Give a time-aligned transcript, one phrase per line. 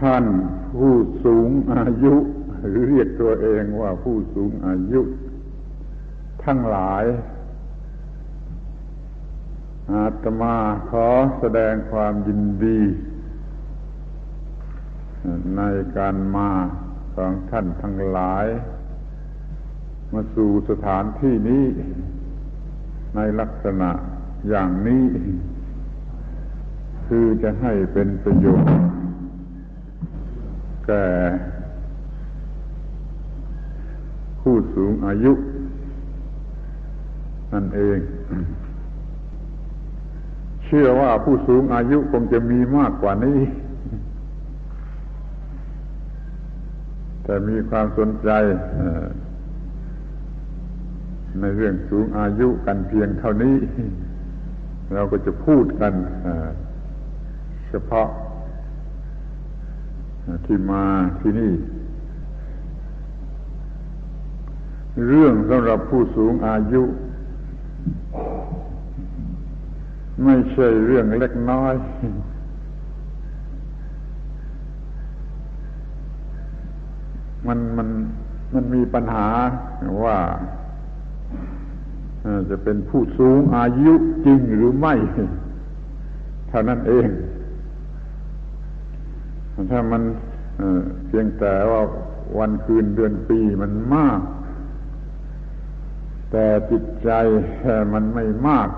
[0.00, 0.24] ท่าน
[0.78, 0.94] ผู้
[1.24, 2.14] สูงอายุ
[2.68, 5.00] หรือเรียกตัวเองว่าผู้สูงอายุ
[6.44, 7.04] ทั้งหลาย
[9.92, 10.56] อาตมา
[10.90, 11.08] ขอ
[11.38, 12.80] แสดงความยินดี
[15.56, 15.62] ใน
[15.96, 16.50] การมา
[17.14, 18.46] ของท่านทั้งหลาย
[20.12, 21.64] มาสู่สถานที่นี้
[23.16, 23.90] ในลักษณะ
[24.48, 25.04] อย่างนี้
[27.06, 28.97] คือจะให้เป็นประโยชน์
[30.88, 31.06] แก่
[34.40, 35.32] ผู้สูงอายุ
[37.52, 37.98] นั่นเอง
[40.64, 43.40] เชื่อว่าผู้สูงอายุคงจะมีมากกว่านี้
[47.24, 48.30] แต่มีความสนใจ
[51.40, 53.56] ในเรื่องสูงอายุกันเพียงเท่านี้
[54.94, 55.92] เราก็จะพูดกัน
[57.70, 58.08] เฉพาะ
[60.46, 60.84] ที่มา
[61.20, 61.52] ที่นี่
[65.06, 66.82] เรื่องสำหรับผู้สูงอายุ
[70.24, 71.74] ไม่ใช่เรื่องเล็กน้อย
[77.46, 77.88] มันมัน
[78.54, 79.28] มันมีปัญหา
[80.04, 80.18] ว่า
[82.50, 84.94] จะเป็นผู้สูงอายุจริงหรือไม่
[86.48, 87.08] เท่านั้นเอง
[89.70, 90.02] ถ้ามัน
[91.06, 91.82] เพียงแต่ว่า
[92.38, 94.20] วันคืนเดือนปีมันมาก
[96.30, 97.10] แต่จิตใจ
[97.92, 98.68] มันไม่มาก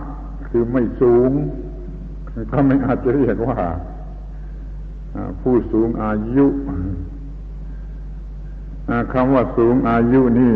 [0.48, 1.31] คือไม่สูง
[2.50, 3.61] ก็ไม่อาจจะเรียกว่า
[5.41, 6.47] ผู้สูงอายุ
[9.12, 10.55] คำว่าสูงอายุนี่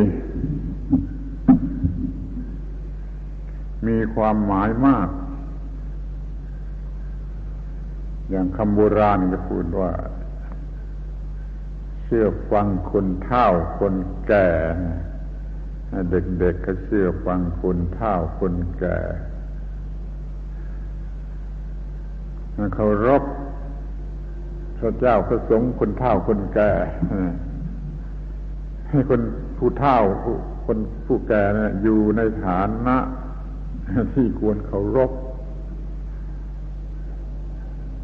[3.86, 5.09] มีความหมายมาก
[8.30, 9.92] อย่างคำโบราณจะพูดว่า
[12.03, 13.47] เชื่อฟังคนเฒ่า
[13.78, 13.94] คน
[14.27, 14.48] แก่
[16.10, 18.99] เด็กๆก็เชื่อฟังคนเฒ่าคนแก่
[22.75, 23.22] เคารพ
[24.78, 26.72] พระเจ้าพระสงฆ์คนเฒ่าคนแก่
[28.91, 29.20] ให้คน
[29.59, 29.99] ผู้เฒ่า
[30.66, 32.97] คนผู้แก่นะอยู่ในฐานะ
[34.15, 35.10] ที่ควรเคารพ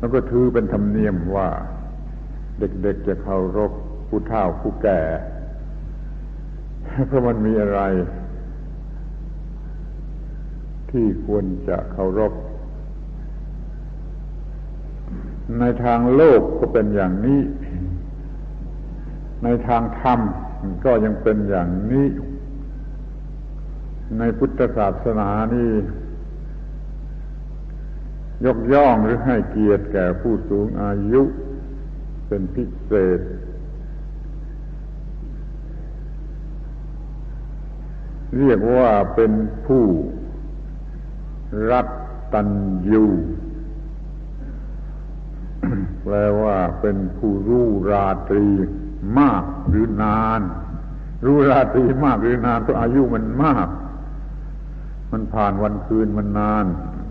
[0.00, 1.49] แล้วก็ถือเป็นธรรมเนียมว่า
[2.59, 3.72] เด็กๆจะเคารพ
[4.09, 5.00] ผู้เฒ่าผู้แก่
[7.06, 7.81] เพราะมันมีอะไร
[10.91, 12.33] ที่ควรจะเคารพ
[15.59, 17.41] ในทางโลกก็เป็นอย่างนี้
[19.44, 20.19] ในทางธรรม
[20.84, 22.06] ก็ยังเป็นอย่างนี้
[24.19, 25.69] ในพุทธศาสนานี่
[28.45, 31.23] ยกย่องหรือให้เกียรติแก่ผู้สูงอายุ
[32.28, 33.21] เป็นพิเศษ
[38.39, 39.33] เรียกว่าเป็น
[39.67, 39.84] ผู้
[41.71, 41.89] รัต
[42.33, 42.49] ตัญ
[42.91, 43.05] ญู
[46.03, 48.47] แปลว่าเป็นผู้รู้ราตรี
[49.19, 50.41] มากหรือนาน
[51.25, 53.69] รู้ราตรีมากหรือนานเพราะอายุมันมาก
[55.12, 56.67] มันผ่านวันคืนมันนาน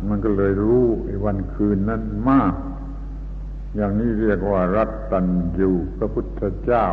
[0.08, 0.86] มันก็เลยรู้
[1.26, 2.54] วันคืนนั้นมาก
[3.76, 5.28] อย่างนี้เรียกว่ารัตตัญ
[5.60, 6.86] ญูพระพุทธเจ้า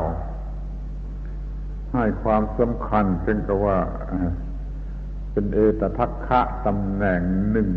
[1.92, 3.78] ให้ความสำคัญเป็นกับว่า
[5.32, 7.70] เป็นเอตทัคคะตำแหน่งหนึ่ง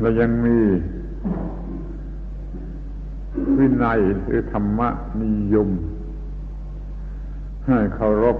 [0.00, 0.58] แล้วยังมี
[3.58, 4.80] วินัยหรือธรรม
[5.22, 5.68] นิยม
[7.66, 8.38] ให้เคารพ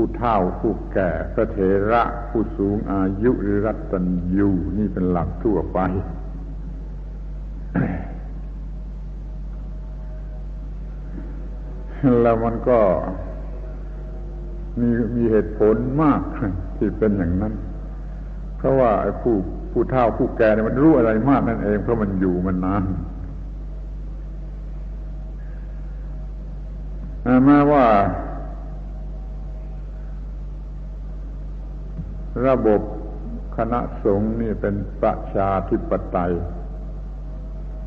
[0.00, 1.58] ผู้เฒ่าผู้แก่พระเถ
[1.92, 4.48] ระผู้สูงอายุหรือรัตัญยู
[4.78, 5.78] นี่เป็นหลักทั่วไป
[12.22, 12.78] แล้วมันก็
[14.80, 16.20] มีมีเหตุผลมาก
[16.76, 17.54] ที่เป็นอย่างนั้น
[18.56, 18.90] เพราะว่า
[19.22, 19.34] ผู้
[19.72, 22.82] ผู้เฒ่าผู้แก่เนี่ยมันรู้อะไรมากนั่นเองเพราะมันอยู่มันนาน
[27.46, 27.84] แม้ว่า
[32.46, 32.80] ระบบ
[33.56, 36.32] คณะสงฆ์นี่เป็นประชาธิปไตย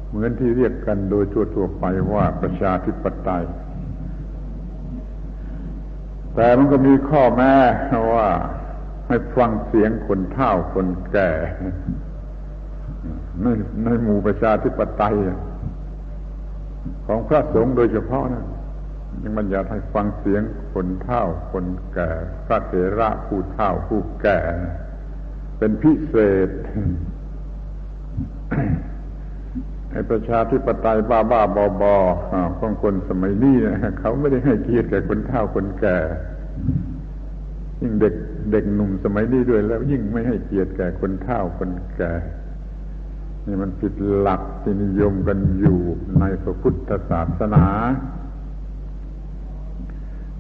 [0.08, 3.44] เหมือนที่เรียกกันโดยทั่วๆไปว่าประชาธิปไตย
[6.36, 7.54] แต่มันก็มีข้อแม้
[8.14, 8.28] ว่า
[9.08, 11.32] ให้ฟังเสียงคนเฒ่าคนแก่
[13.42, 13.46] ใน
[13.84, 15.16] ในหมู่ประชาธิปไตย
[17.08, 18.46] ของพระสงฆ์โดยเฉพาะนะ
[19.38, 20.44] บัญญัติให้ฟังเสียง
[20.74, 22.12] คนเฒ่าคนแก่
[22.46, 24.40] พระเถระผู้เฒ่าผู้แก่
[25.58, 26.16] เป็นพิเศ
[26.48, 26.50] ษ
[29.92, 31.96] ไอ้ประชาธิปไตยบ้าบ้าบอบอ
[32.60, 35.98] ของคนสมัยนี้นะเขาไม่ได้ให้เกียรติแก่คนเฒ่าคนแก่
[37.82, 38.14] ยิ่งเด็ก
[38.52, 42.14] เด็กหนุ่มสมัยนี้ด้วยแล้ว ยิ่งไม่ให้เกียรติแก่คนเฒ่าคนแก่
[43.48, 45.80] นี่มันผิดหลักที่นิยมกันอยู่
[46.20, 47.66] ในพระพุทธศาสนา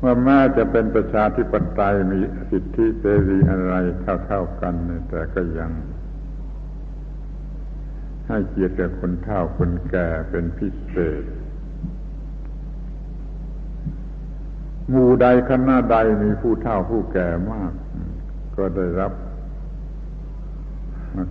[0.03, 2.19] ว่าแม้จะเป็นประชาธิปไตยมี
[2.49, 3.75] สิทธิเสรีอะไร
[4.25, 4.73] เท่าๆกัน
[5.09, 5.71] แต่ก็ยัง
[8.27, 11.23] ให้เกียรติแก่คนเฒ่าคนแก่เป็นพิเศษ
[14.89, 17.71] หมู่ใดคณะใดมีผู้เฒ่าผู้แก่มาก
[18.57, 19.13] ก็ได้รับ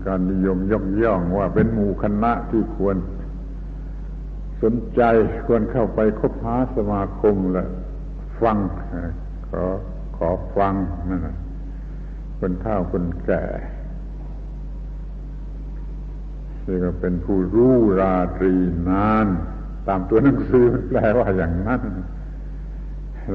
[0.06, 2.96] การนิยมย่องย่องว่าเป็นหมู่คณะที่ควร
[4.62, 5.02] สนใจ
[5.46, 7.66] ควรเข้าไปคบหาสมาคมและ
[8.42, 8.56] ฟัง
[9.48, 9.64] ขอ
[10.16, 10.74] ขอฟัง
[11.10, 11.20] นั่น
[12.38, 13.44] คนเฒ่าคนแก่
[16.62, 18.54] ที่ก็เป็นผู้รู้ราตรี
[18.88, 19.26] นาน
[19.88, 21.82] ตามตัวหนังสือมันแปลว่าอย่างนั้น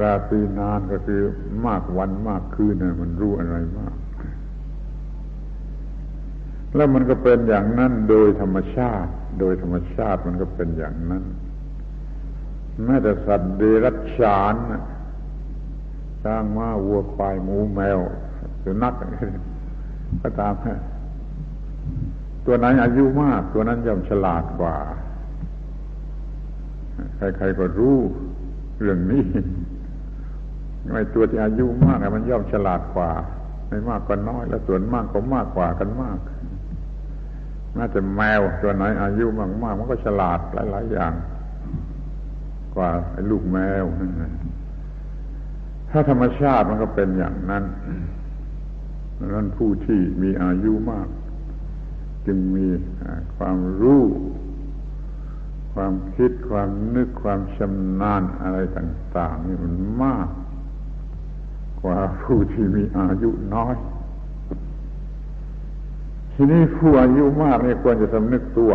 [0.01, 1.21] ราตรีนานก็คือ
[1.65, 3.95] มากวันมากคืนมันรู้อะไรมาก
[6.75, 11.23] แล้วมันก็เป็นอย่างนั้นโดยธรรมชาติ โดยธรรมชาติมันก็เป็นอย่างนั้น
[12.83, 14.55] แม้แต่สัตว์เดรัจฉาน
[16.25, 17.99] ช้างม้าวัวควายหมูแมว
[18.63, 18.93] สุนัข
[20.21, 20.53] ก็ตาม
[22.45, 24.75] ตัวไหนอายุมาก ตัวนั้นย่อมฉลาดกว่า
[27.17, 27.97] ใครๆก็รู้
[28.81, 29.23] เรื่องนี้
[30.93, 33.09] ไอ้ตัวที่อายุมากมันย่อมฉลาดกว่า
[33.67, 36.19] ไม่มากก็น้อย แล้วส่วนมากก็มากกว่ากันมาก
[37.73, 41.13] แม้แต่แมวตัวไหนอายุมากมากมันก็ฉลาดหลาย ๆ อย่าง
[42.75, 43.85] กว่าไอ้ลูกแมว
[45.97, 47.63] ถ้าธรรมชาติมันก็เป็นอย่างนั้น
[49.33, 51.07] นั้นผู้ที่มีอายุมาก
[52.25, 52.67] จึงมี
[53.37, 54.03] ความรู้
[55.73, 60.29] ความคิดความนึกความชำนาญอะไรต่าง ๆ นี่มันมาก
[61.81, 63.75] กว่าผู้ที่มีอายุน้อย
[66.33, 68.71] ทีนี้ผู้อายุมากนี่ควรจะสำนึกตัว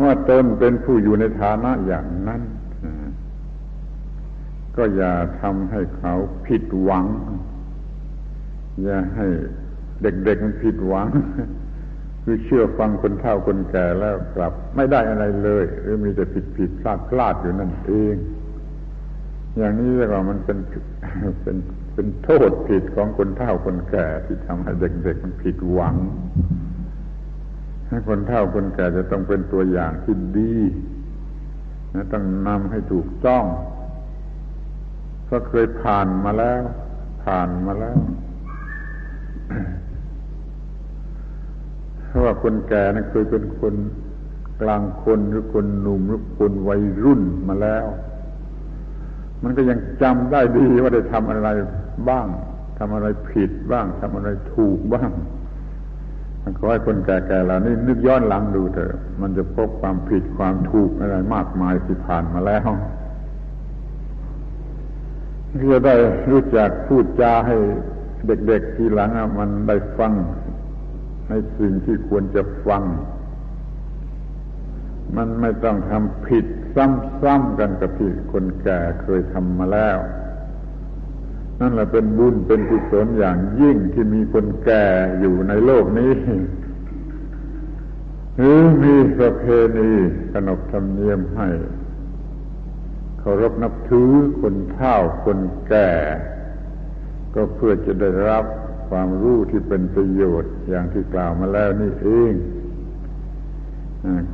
[0.00, 2.42] ว่าตนเป็นผู้อยู่ในฐานะอย่างนั้น
[4.78, 6.14] ก็อย่าทำให้เขา
[6.46, 7.06] ผิดหวัง
[8.84, 9.26] อย่าให้
[10.02, 11.06] เด็กๆมันผิดหวัง
[12.24, 18.16] คือเชื่อฟังคนเฒ่าคนแก่แล้วกลับ ไม่ได้อะไรเลย หรือมีแต่ผิดผิดพลาดพลาดอยู่นั่นเอง
[19.56, 20.58] อย่างนี้เรียกว่ามันเป็น
[21.42, 21.56] เป็น
[21.94, 25.94] เป็นโทษผิดของคนเฒ่าคนแก่ที่ทำให้เด็กๆมันผิดหวัง
[27.88, 30.54] ให้คนเฒ่าคนแก่จะต้องเป็นตัวอย่างที่ดี
[32.12, 33.44] ต้องนำให้ถูกต้อง
[35.28, 36.62] เพราะเคยผ่านมาแล้ว
[37.24, 37.98] ผ่านมาแล้ว
[42.06, 43.74] เพราะว่าคนแก่นั้นเคยเป็นคน
[44.62, 47.86] กลางคนหรือคนหนุ่มหรือคนวัยรุ่นมาแล้ว
[49.42, 51.48] มันก็ยังจำได้ดีว่าได้ทำอะไร
[52.08, 52.26] บ้าง
[52.78, 55.10] ทำอะไรผิดบ้างทำอะไรถูกบ้าง
[56.58, 62.68] ขอให้คนแก่ๆเหล่านี้นึกย้อนหลังดูเถอะ มันจะพบความผิดความถูกอะไรมากมายที่ผ่านมาแล้ว
[65.56, 65.94] เพื่อได้
[66.30, 67.56] รู้จักพูดจาให้
[68.26, 70.12] เด็กๆทีหลังมันได้ฟัง
[71.28, 72.82] ในสิ่งที่ควรจะฟัง
[75.16, 79.98] มันไม่ต้องทำผิดซ้ำๆกันกับที่คนแก่เคยทำมาแล้ว
[81.60, 84.84] นั่นแหละเป็นบุญเป็นกุศลอย่างยิ่งที่มีคนแก่
[85.20, 86.12] อยู่ในโลกนี้
[88.36, 89.44] หรือมีประเพ
[89.78, 89.90] ณี
[90.32, 91.48] ขนบธรรมเนียมให้
[93.20, 94.10] เคารพนับถือ
[94.40, 94.94] คนเฒ่า
[95.24, 95.90] คนแก่
[97.34, 98.44] ก็เพื่อจะได้รับ
[98.88, 102.32] ความรู้ที่เป็นประโยชน์อย่างที่กล่าวมาแล้วนี่เอง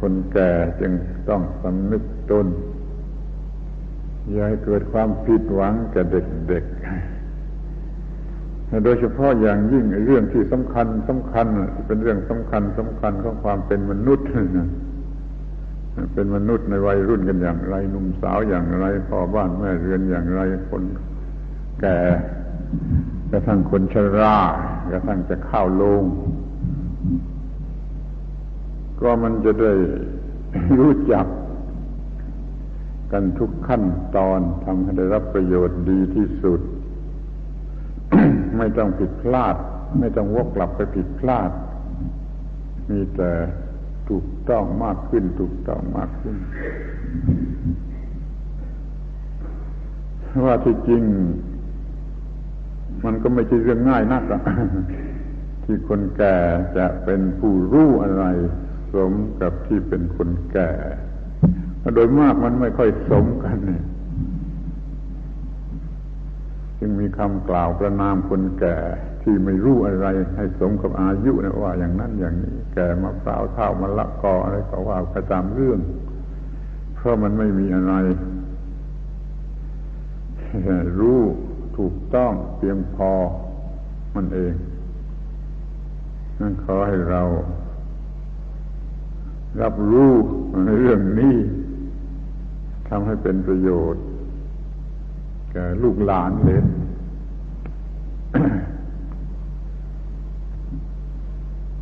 [0.00, 0.50] คนแก่
[0.80, 0.92] จึง
[1.28, 2.46] ต้องสำนึกตน
[4.30, 6.02] อย่าให้เกิดความผิดหวังแก่
[6.48, 6.74] เด็กๆ
[8.84, 11.46] โดยเฉพาะอย่างยิ่งเรื่องที่สำคัญสำคัญ
[11.86, 14.26] เป็นเรื่องสำคัญสำคัญของความเป็นมนุษย์
[14.56, 14.68] นะ
[16.14, 20.82] เป็นมนุษย์ในวัยรุ่นกันอย่างไรหนุ่มสาวอย่างไร พ่อบ้านแม่เรือนอย่างไรคน
[21.80, 21.96] แก่
[23.30, 24.36] กระทั่งคนชรา
[24.90, 26.02] กระทั่งจะเข้าลง
[29.00, 29.72] ก็มันจะได้
[30.78, 31.26] รู้จัก
[33.12, 33.82] กันทุกขั้น
[34.16, 36.60] ตอนทำให้ได้รับประโยชน์ดีที่สุด
[38.58, 39.56] ไม่ต้องผิดพลาด
[39.98, 41.50] ไม่ต้องวกกลับไปผิดพลาด
[42.90, 43.30] มีแต่
[44.08, 46.36] ถูกต้องมากขึ้น ถูกต้องมากขึ้น
[50.44, 51.02] ว่าที่จริง
[53.04, 54.40] มันก็ไม่ใช่เรื่องง่ายนักอะ
[55.64, 56.36] ที่คนแก่
[56.76, 58.24] จะเป็นผู้รู้อะไร
[58.94, 60.70] สมกับที่เป็นคนแก่
[61.94, 63.84] โดยมากมันไม่ค่อยสมกันเนี่ย
[66.78, 68.76] จึงมีคำกล่าวประนามคนแก่
[69.26, 75.80] ที่ไม่รู้อะไร ให้สมกับอายุนะว่าอย่างนั้นอย่างนี้ แก่มาเปล่าเท่ามาละกออะไรก็ว่าไปตามเรื่อง
[76.94, 77.94] เพราะมันไม่มีอะไร
[80.98, 81.20] รู้
[81.76, 83.12] ถูกต้องเพียงพอ
[84.14, 84.54] มันเอง
[86.40, 87.22] นั่นขอให้เรา
[89.62, 90.12] รับรู้
[90.64, 91.36] ในเรื่องนี้
[92.88, 94.02] ทำให้เป็นประโยชน์
[95.52, 96.62] แก่ลูกหลานเลย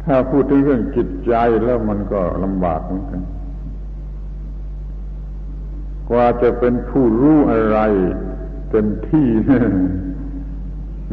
[0.07, 3.23] ถ้าพูดถึงเรื่องจิตใจแล้วมันก็ลำบากเหมือนกัน
[6.09, 7.79] กว่าจะเป็นผู้รู้อะไร
[8.71, 9.29] เต็มที่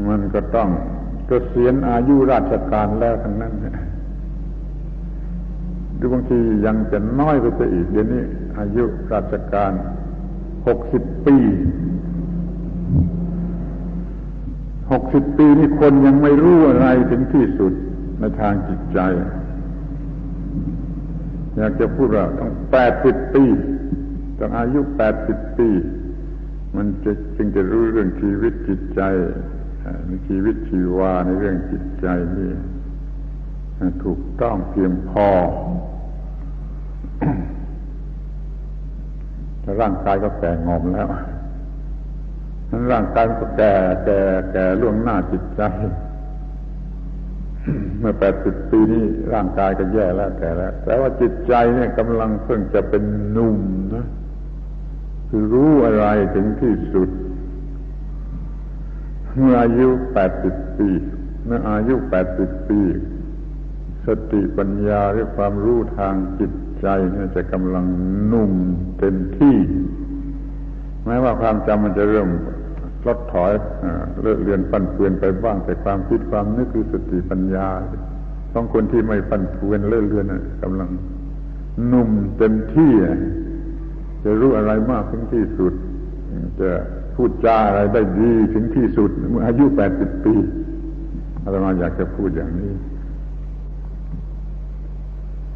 [0.09, 0.69] มันก็ต้อง
[1.29, 3.53] กเษียณอายุราชการแล้วทั้งนั้น
[5.95, 8.23] หรือบางทียังจะน้อยไปอีกเดี๋ยวนี้
[8.59, 9.71] อายุราชการ
[10.67, 11.37] หกสิบปี
[14.91, 17.73] หกสิบปีนี่คนยังไม่รู้อะไรถึงที่สุด
[18.19, 18.99] ในทางจิตใจ
[21.55, 23.43] อยากจะพูดว่าต้องแปดสิบปี
[24.39, 25.69] ต้องอายุแปดสิบปี
[26.75, 29.01] มันจะจึงจะรู้เรื่องชีวิตจิตใจ
[30.07, 32.07] ในชีวิตชีวาในเรื่องจิตใจ
[32.37, 32.49] นี่
[34.03, 35.29] ถูกต้องเพียงพอ
[39.61, 41.07] แต่ร่างกายก็แก่งอมแล้ว
[42.69, 43.73] นั้นร่างกายก็แก่
[44.05, 44.19] แก่
[44.51, 45.61] แก่ล่วงหน้าจิตใจ
[47.99, 53.57] เมื่อแปดสิบปีนี้ร่างกายก็แย่แล้วแก่แล้ว แต่ว่าจิตใจเนี่ยกำลังเพิ่งจะเป็นหนุ่ม
[53.95, 54.05] นะ
[55.29, 57.09] คือรู้อะไรถึงที่สุด
[59.37, 60.89] เมื่ออายุแปดสิบปี
[61.45, 62.81] เมื่ออายุแปดสิบปี
[64.05, 67.85] สติปัญญาหรือความรู้ทางจิตใจเนี่ยจะกำลัง
[68.31, 68.51] นุ่ม
[68.99, 69.57] เต็มที่
[71.05, 72.27] แม้ว่าความจำมันจะเริ่ม
[73.07, 73.51] ลดถอย
[74.21, 77.67] เลิกเรียนฟันเฟือนไปบ้างแต่ความคิดความนึกคือสติปัญญา
[78.53, 80.25] ต้องคนที่ไม่ฟันเฟือนเลิกเรียน
[80.63, 80.89] กำลัง
[81.91, 82.93] นุ่มเต็มที่
[84.23, 85.73] จะรู้อะไรมากถึงที่สุด
[86.61, 86.71] จะ
[87.15, 90.35] พูดจาอะไรได้ดีถึงที่สุดเมื่ออายุแปดสิบปี
[91.43, 92.73] อาตมาอยากจะพูดอย่างนี้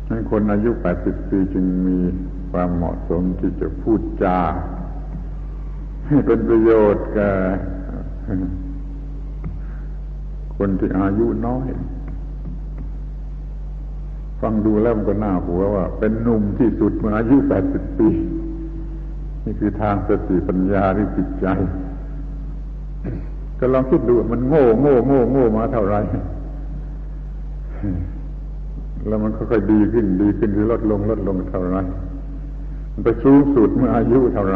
[0.10, 1.98] นั้นคนอายุแปดสิบปีจึงมี
[2.52, 4.40] ความเหมาะสมที่จะพูดจา
[6.08, 7.32] ให้เป็นประโยชน์แก่
[10.58, 11.68] คนที่อายุน้อย
[14.42, 18.10] ฟังดูแล้วมันก็น่าหัวว่า เป็นหนุ่มที่สุดเมื่ออายุแปดสิบปี
[19.46, 21.48] นี่คือทางสติปัญญาหรือจิตใจ
[23.60, 25.96] ก็ลองคิดดูมันโง่โง่โง่โง่มาเท่าไร
[29.08, 31.78] แล้วมันค่อยๆดีขึ้น ดีขึ้นหรือลดลง ลดลงเท่าไร
[32.94, 34.56] มันไปสูงสุดเมื่ออายุเท่าไร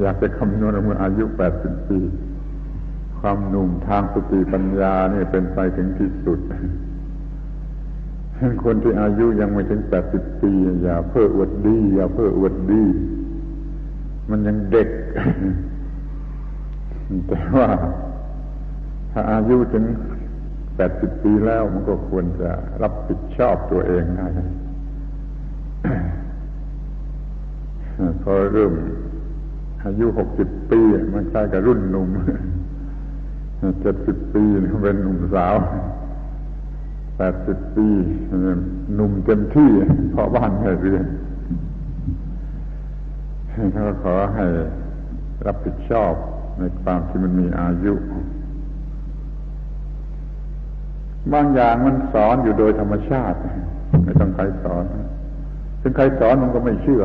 [0.00, 2.00] อยากจะคำนวณเมื่ออายุแปดสิบปี
[3.20, 6.40] ความหนุ่มทางสติปัญญานี่เป็นไปถึงที่สุด
[8.64, 12.82] คนที่อายุยังไม่ถึงแปดสิบปี อย่าเพ้ออวดดี อย่าเพ้ออวดดี
[14.30, 14.88] มันยังเด็ก
[17.28, 17.68] แต่ว่า
[19.12, 19.84] ถ้าอายุถึง
[20.76, 22.50] แปดสิบปีแล้วมันก็ควรจะ
[22.82, 24.28] รับผิดชอบตัวเองได้
[28.22, 28.72] พอเริ่ม
[29.84, 30.80] อายุหกสิบปี
[31.14, 32.08] มันใกล้กับรุ่นหนุ่ม
[33.80, 34.44] เจ็ดสิบปี
[34.82, 35.56] เป็นหนุ่มสาว
[37.16, 37.88] แปดสิบปี
[38.94, 39.70] หนุ่มเต็มที่
[40.10, 41.06] เพราะบ้านแม่เรียน
[43.72, 44.46] เขาขอให้
[45.46, 46.12] รับผิดชอบ
[46.58, 47.94] ในความที่มันมีอายุ
[51.32, 53.38] บางอย่างมันสอนอยู่โดยธรรมชาติ
[54.04, 54.84] ไม่ต้องใครสอน
[55.80, 57.02] ถึงใครสอนมันก็ไม่เชื่อ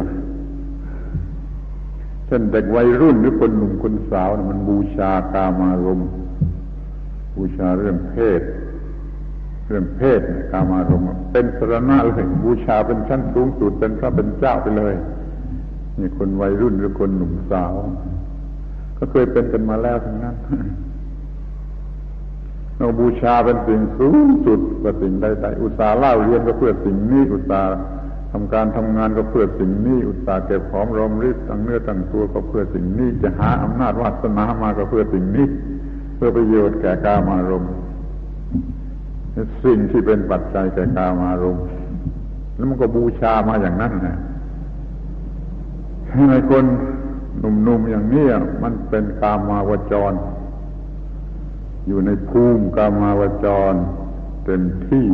[2.27, 6.01] เช่นเด็กวัยรุ่นหรือคนหนุ่มคนสาวมันบูชากามารม
[7.36, 8.41] บูชาเรื่องเพศ
[9.67, 14.93] เรื่องเพศกามารมเป็นสรณะเลยบูชาเป็นชั้นสูงสุดเป็นพระเป็นเจ้าไปเลย
[16.00, 17.74] นี่คนวัยรุ่นหรือคนหนุ่มสาว
[18.98, 20.36] ก็เคยเป็นกันมาแล้วทั้งนั้น
[22.77, 35.48] เราบูชาเป็นสิ่งสูงสุดกว่าสิ่งใดๆอุตสาห์เล่าเรียนก็เพื่อสิ่งนี้อุตสาห์ำการทำงานก็เพื่อสิ่งนี้ อุตสาห์เก็บหอมรอมริบตั้งเนื้อตั้งตัวก็เพื่อสิ่งนี้ จะหาอำนาจวาสนามาก็เพื่อสิ่งนี้
[36.15, 37.72] เพื่อประโยชน์แก่กามารมณ์
[39.65, 41.63] สิ่งที่เป็นปัจจัยแก่กามารมณ์
[42.56, 44.17] แล้วมันก็บูชามาอย่างนั้นนะ
[46.29, 46.65] ในคน
[47.39, 48.25] หนุ่มๆอย่างนี้
[48.63, 50.13] มันเป็นกามาวจร
[51.88, 53.74] อยู่ในภูมิกามาวจร
[54.46, 55.08] เต็มที่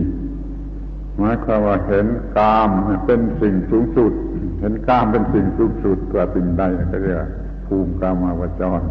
[1.20, 2.70] หมายความว่าเห็นกาม
[3.06, 4.12] เป็นสิ่งสูงสุด
[4.60, 7.20] เห็นกามเป็นสิ่งสูงสุดกว่าสิ่งใดก็เรียก
[7.68, 8.82] ภูมิกามาวจร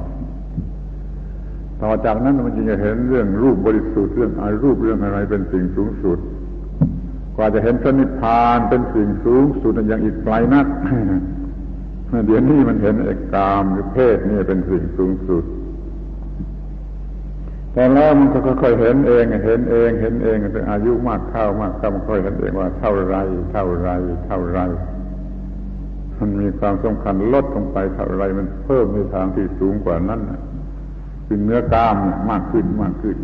[1.82, 6.18] ต่อจากนั้นมันจึงจะเห็นเรื่องรูปบริสุทธิ์เรื่องอารูปเรื่องอะไรเป็นสิ่งสูงสุด
[7.36, 10.66] กว่าจะเห็นพระนิพพานเป็นสิ่งสูงสุดอย่างอีกไกลนัก
[12.26, 15.44] เดี๋ยวนี้มันเห็นเอกกามหรือเพศนี่เป็นสิ่งสูงสุด
[17.72, 23.16] แต่แล้วมันก็ค่อยๆเห็นเองเห็นเองเห็นเองจนอายุมากเข้ามากเข้ามันค่อยเห็นเองว่าเท่าไร
[23.52, 23.90] เท่าไร
[24.26, 24.60] เท่าไร
[26.18, 30.20] มันมีความสำคัญลดลงไปเท่าไรมันเพิ่มในทางที่สูงกว่านั้น
[31.26, 31.96] คือเนื้อกล้าม
[32.30, 33.16] มากขึ้นมากขึ้น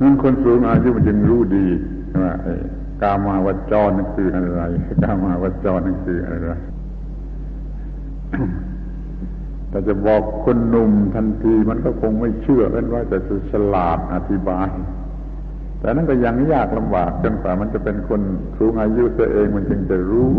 [0.00, 1.66] นั้นคนสูงอายุมันจึงรู้ดี
[2.22, 2.32] ว่า
[3.02, 4.62] กามาวจรนั่นคืออะไร
[5.02, 6.52] กามาวจรนั่นคืออะไร
[9.72, 13.18] แต่จะบอกคนหนุ่มทันทีมันก็คงไม่เชื่อกันว่าจะ
[13.50, 14.68] ฉลาดอธิบาย
[15.80, 18.20] แต่นั่นก็ยังยากลำบากจนกว่ามันจะเป็นคน
[18.58, 20.30] สูงอายุตัวเองมันจึงจะรู้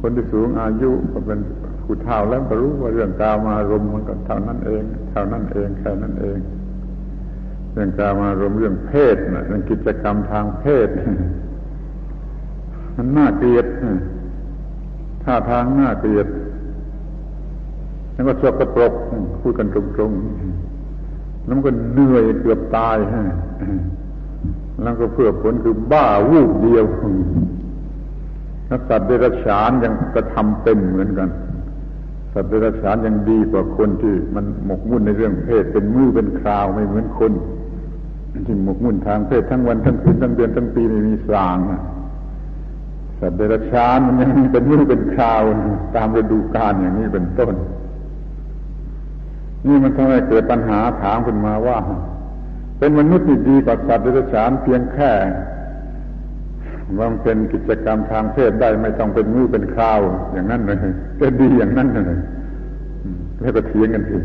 [0.00, 1.38] คนที่สูงอายุก็เป็น
[1.84, 6.38] ผู้เฒ่าแล้วก็รู้ว่าเรื่องกามารมมันก็เท่านั้นเองเท่านั้นเองแค่นั้นเอง
[7.72, 10.88] เรื่องกามารมเรื่องเพศนะเรื่องกิจกรรมทางเพศ
[12.96, 13.66] มันน่าเกลียด
[15.24, 16.26] ท่าทางน่าเกลียด
[18.12, 18.92] แล้วก็สกปรก
[19.40, 22.96] พูดกันตรงๆแล้วมันก็เหนื่อยเกือบตาย
[24.82, 26.84] แล้วก็เพื่อผลคือบ้าวูบเดียว
[28.68, 31.28] ถ้าสัตว์เดรัจฉานยังกระทำเป็นเหมือนกัน
[32.32, 37.32] สัตว์เดรัจฉานยังดีกว่าคนที่มันหมกมุ่นในเรื่องเพศเป็นมือเป็นคราวไม่เหมือนคน
[38.46, 41.80] ที่หมกมุ่นทางเพศทั้งวันทั้งคืนทั้งเดือนทั้งปีไม่มีสางอะ
[43.20, 45.42] สัตว์เดรัจฉานมันยังเป็นมือเป็นคราว
[45.96, 47.54] ตามฤดูกาลอย่างนี้เป็นต้น
[49.66, 51.78] นี่มันทำให้เกิดปัญหาถามขึ้นมาว่า
[52.78, 55.12] เป็นมนุษย์ที่ดีกว่าสัตว์เดรัจฉานเพียงแค่
[56.98, 60.00] ว่าเป็นกิจกรรมทางเพศได้ไม่ต้องเป็นมือเป็นคราว
[60.32, 60.78] อย่างนั้นเลย
[61.20, 62.20] ก็ดีอย่างนั้นเลย
[63.40, 64.18] แล้วก็เถียงกันที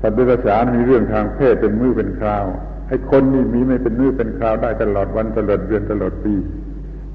[0.00, 2.44] สัตว์เดรัจฉานมีเรื่องทางเพศเป็นมือเป็นคราว
[2.88, 6.34] ให้คนนี่มีไม่เป็นมือเป็นคราวได้ตลอดวันตลอดเดือนตลอดปี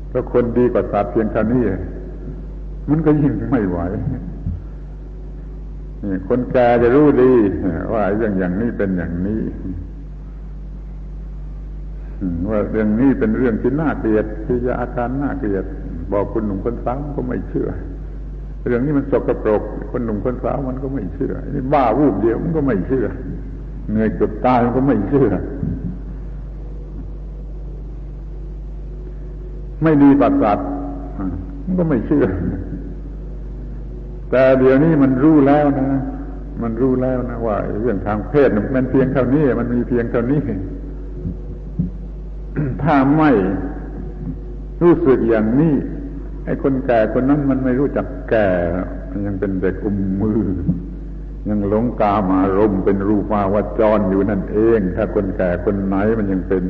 [0.10, 1.64] เพราคนดีกว่าสัตว์เพียงแค่นี้
[2.90, 3.80] มันก็ยิ่งไม่ไหว
[6.04, 7.32] นี่คนแก่จะรู้ดี
[7.94, 9.42] ว่าเรื่องอย่างนี้เป็นอย่างนี้
[12.50, 15.66] ว่าเรื่องนี้เป็นเรื่องที่น่าเกลียดที่จะอาการน่าเกลียด
[16.12, 17.70] บอกคนหนุ่มคนสาวก็ไม่เชื่อ
[18.68, 23.06] เรื่องนี้มันสกปรก คนหนุ่มคนสาวมันก็ไม่เชื่อนี่บ้าวูบเดียวมันก็ไม่เชื่อ
[23.90, 25.30] เหนื่อยเกือบตายมันก็ไม่เชื่อ
[29.84, 30.60] ไม่ดีปัสสัต
[31.64, 32.26] มันก็ไม่เชื่อ
[34.32, 36.02] แต่เดี๋ยวนี้มันรู้แล้วนะ
[36.64, 40.40] มันรู้แล้วนะว่าเรื่องทางเพศมันเพียงเท่านี้ มันมีเพียงเท่านี้
[42.84, 43.32] ถ้าไม่
[44.82, 45.74] รู้สึกอย่างนี้
[46.46, 48.48] ไอ้คนแก่คนนั้นมันไม่รู้จักแก่
[49.10, 50.40] มันยังเป็นเด็กอุ้มมือ
[51.50, 56.64] ยังหลงกามารมเป็นรูปาวจรอยู่นั่นเอง ถ้าคนแก่คนไหนมันยังเป็น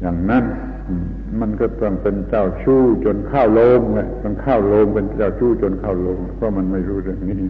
[0.00, 0.44] อย่างนั้น
[1.40, 7.42] มันก็ต้องเป็นเจ้าชู้จนข้าวโลงเลยมันข้าวโลงเป็นเจ้าชู้จนข้าวโลงเพราะมันไม่รู้เรื่องนี้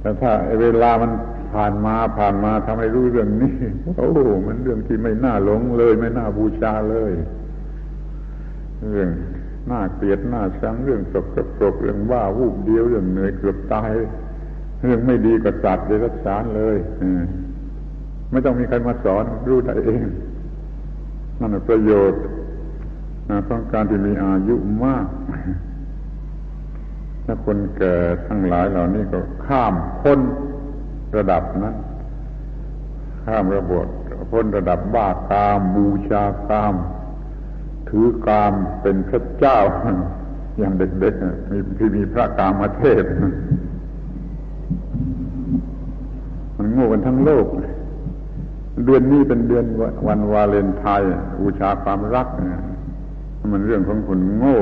[0.00, 1.10] แต่ถ้าเวลามัน
[1.54, 3.54] ผ่านมาผ่านมาทำให้รู้เรื่องนี้
[3.96, 4.10] โอ้
[4.46, 7.12] มันเรื่องที่ไม่น่าหลงเลย ไม่น่าบูชาเลย
[8.92, 9.10] เรื่อง
[9.70, 13.92] น่าเกลียดน่าชังเรื่องสกปรกเรื่องว่าวูบเดียวเรื่องเหนื่อยเกือบตาย
[14.82, 16.76] เรื่องไม่ดีกับสัตว์เดรัจฉานเลย
[18.30, 20.02] ไม่ต้องมีใครมาสอนรู้ได้เอง
[21.40, 22.20] นั่นประโยชน์
[23.48, 25.06] ของการที่มีอายุมาก
[27.24, 27.94] ถ้าคนแก่
[28.26, 30.20] ทั้งหลายเหล่านี้ก็ข้ามพ้น
[31.16, 31.76] ระดับนั้น
[33.24, 33.86] ข้ามระบบ
[34.30, 36.74] พ้นระดับบ้ากาม บูชากาม
[37.88, 39.58] ถือกามเป็นพระเจ้า
[40.58, 43.04] อย่างเด็กๆมีที่มีพระกามเทพ
[46.56, 49.64] มันโง่กันทั้งโลกเเดือนนี้เป็นเดือน
[50.06, 51.08] วันวาเลนไทน์
[51.40, 52.28] บูชาความรัก
[53.52, 54.58] มันเรื่องของคนโง่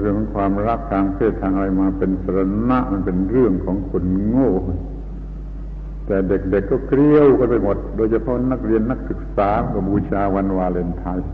[0.00, 2.38] เรื่องของความรักทางเพศทางอะไรมาเป็นสร
[2.70, 4.50] ณะมันเป็นเรื่องของคนโง่
[6.06, 11.26] แต่เด็กๆกก็เกลียวกันไปหมด โดยเฉพาะนักเรียนนักศึกษาก็บูชาวันวาเลนไทน์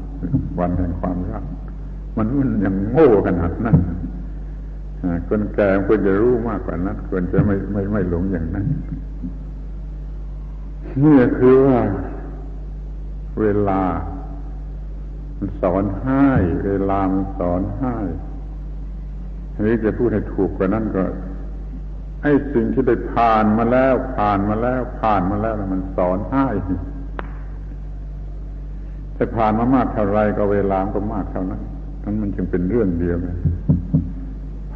[0.58, 1.44] วันแห่งความรัก
[2.16, 3.76] มันมันยังโง่ขนาดนั้น
[5.28, 8.66] คนแก่ควรจะรู้มากกว่านั้นควรจะไม่ไม่ไม่หลงอย่างนั้น
[11.02, 11.80] นี่คือว่า
[13.40, 13.82] เวลา
[15.38, 16.26] มันสอนให้
[16.66, 17.96] เวลามันสอนให้
[19.58, 21.04] หรือจะพูดให้ถูกกว่านั้นก็
[22.22, 26.46] ไอ้สิ่งที่ได้ผ่านมาแล้ว ผ่านมาแล้ว ผ่านมาแล้วมันสอนให้
[29.14, 31.62] แต่ผ่านมามากเท่าไรก็เวลาก็มากเท่านั้น
[32.02, 33.36] นั้นมันจึงเป็นเรื่องเดียวกัน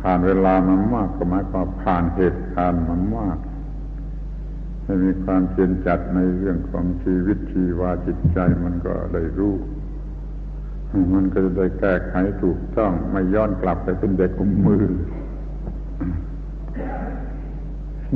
[0.00, 3.38] ผ่านเวลามามากก็หมายความผ่านเหตุการณ์มามาก
[4.88, 9.54] ให้มีความเพียรจัดในเรื่องของชีวิตชีวาจิตใจมันก็ได้รู้
[11.14, 14.84] มันก็จะได้แก้ไขถูกต้องไม่ย้อนกลับไปเป็นเด็กอุ้มมือ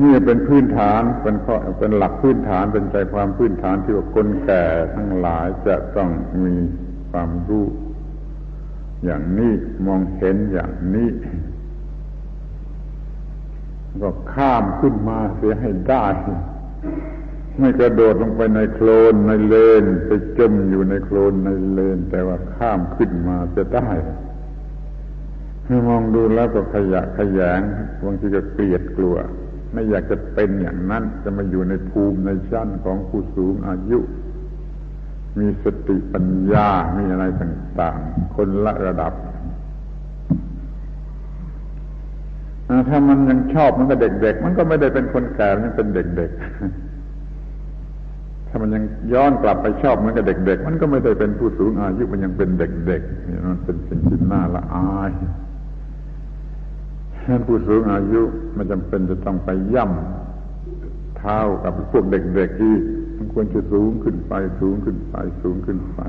[0.00, 6.10] นี่เป็นพื้นฐานเป็นข้อเป็นหลักพื้นฐานเป็นใจความพื้นฐานที่ว่าคนแก่ทั้งหลายจะต้อง
[6.44, 6.54] มี
[7.10, 7.66] ความรู้
[9.04, 9.52] อย่างนี้
[9.86, 11.08] มองเห็นอย่างนี้
[14.02, 16.04] ก็ข้ามขึ้นมาเสียให้ได้
[17.58, 23.88] ไม่กระโดดลงไปในโคลนในเลน ไปจมอยู่ในโคลนในเลน แต่ว่าข้ามขึ้นมาจะได้
[25.88, 27.60] มองดูแล้วก็ขยะขยง
[28.04, 29.16] บางทีก็เกลียดกลัว
[29.72, 33.98] ไม่อยากจะเป็นอย่างนั้น จะมาอยู่ในภูมิในชั้นของผู้สูงอายุ
[35.38, 39.12] มีสติปัญญา มีอะไรต่าง ๆ คนละระดับ
[42.88, 46.40] ถ้ามันยังชอบมันก็เด็กๆ มันก็ไม่ได้เป็นคนแก่มันเป็นเด็กๆ
[48.48, 55.12] ถ้ามันยังย้อนกลับไปชอบมันก็เด็ก ๆ มันก็ไม่ได้เป็นผู้สูงอายุมันยังเป็นเด็กๆมันเป็นสิ่งที่น่าละอาย
[57.14, 58.22] ฉะนั้นผู้สูงอายุ
[58.54, 62.74] ไม่จำเป็นจะต้องไปย่ำเท้ากับพวกเด็กๆที่
[63.16, 66.00] มันควรจะสูงขึ้นไปสูงขึ้นไปสูงขึ้นไป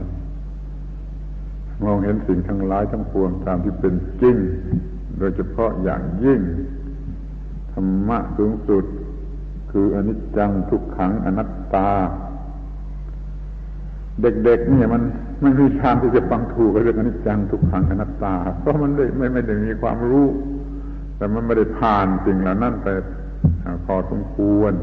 [1.84, 4.38] มองเห็นสิ่งทั้งหลายทั้งปวงตามที่เป็นจริง
[5.24, 6.42] ดยเฉพาะอย่างยิ่ง
[7.74, 8.86] ธรรมะสูงสุด
[9.72, 11.92] คืออนิจจังทุกขังอนัตตา
[14.22, 15.02] เด็กๆเนี่ยมัน
[15.42, 20.28] ไม่มีทางที่จะฟังถูกเรื่องอนิจจังทุกขังอนัตตา เพราะมันไม่ไม่ได้มีความรู้
[21.18, 22.88] แต่มันไม่ได้ผ่านสิ่งเหล่านั้นไป
[23.86, 24.74] พอสมควร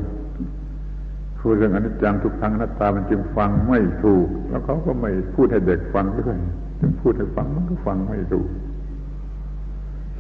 [1.39, 6.37] พูดเรื่องอนิจจังทุกครั้งนัตตามันจึงฟังไม่ถูก แล้วเขาก็ไม่พูดให้เด็กฟังด้วย
[6.81, 8.47] จึงพูดให้ฟังมันก็ฟังไม่ถูก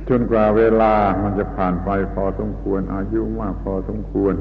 [0.08, 4.34] จนกว่าเวลามันจะผ่านไปพอสมควร อายุมากพอสมควร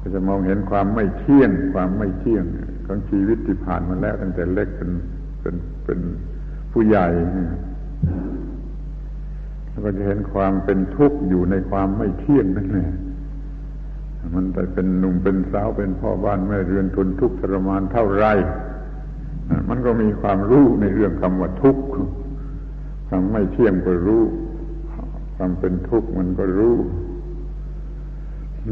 [0.00, 2.44] ก็จะมองเห็นความไม่เที่ยง ความไม่เที่ยง
[2.86, 4.90] ของชีวิตที่ผ่านมาแล้ว ตั้งแต่เล็กเป็น
[5.40, 5.98] เป็นเป็น
[6.72, 7.06] ผู้ใหญ่
[9.68, 12.90] แล้วก็จะเห็นความเป็นทุกข์อยู่ในความไม่เที่ยงนั่นแหละ
[14.34, 18.26] มันแต่เป็นหนุ่มเป็นสาวเป็นพ่อบ้านแม่เรือนทนทุกข์ทรมานเท่าไร
[19.68, 21.84] มันก็มีความรู้ในเรื่องคำว่าทุกข์
[23.14, 24.22] ความไม่เที่ยงก็รู้
[25.36, 26.76] ความเป็นทุกข์มันก็รู้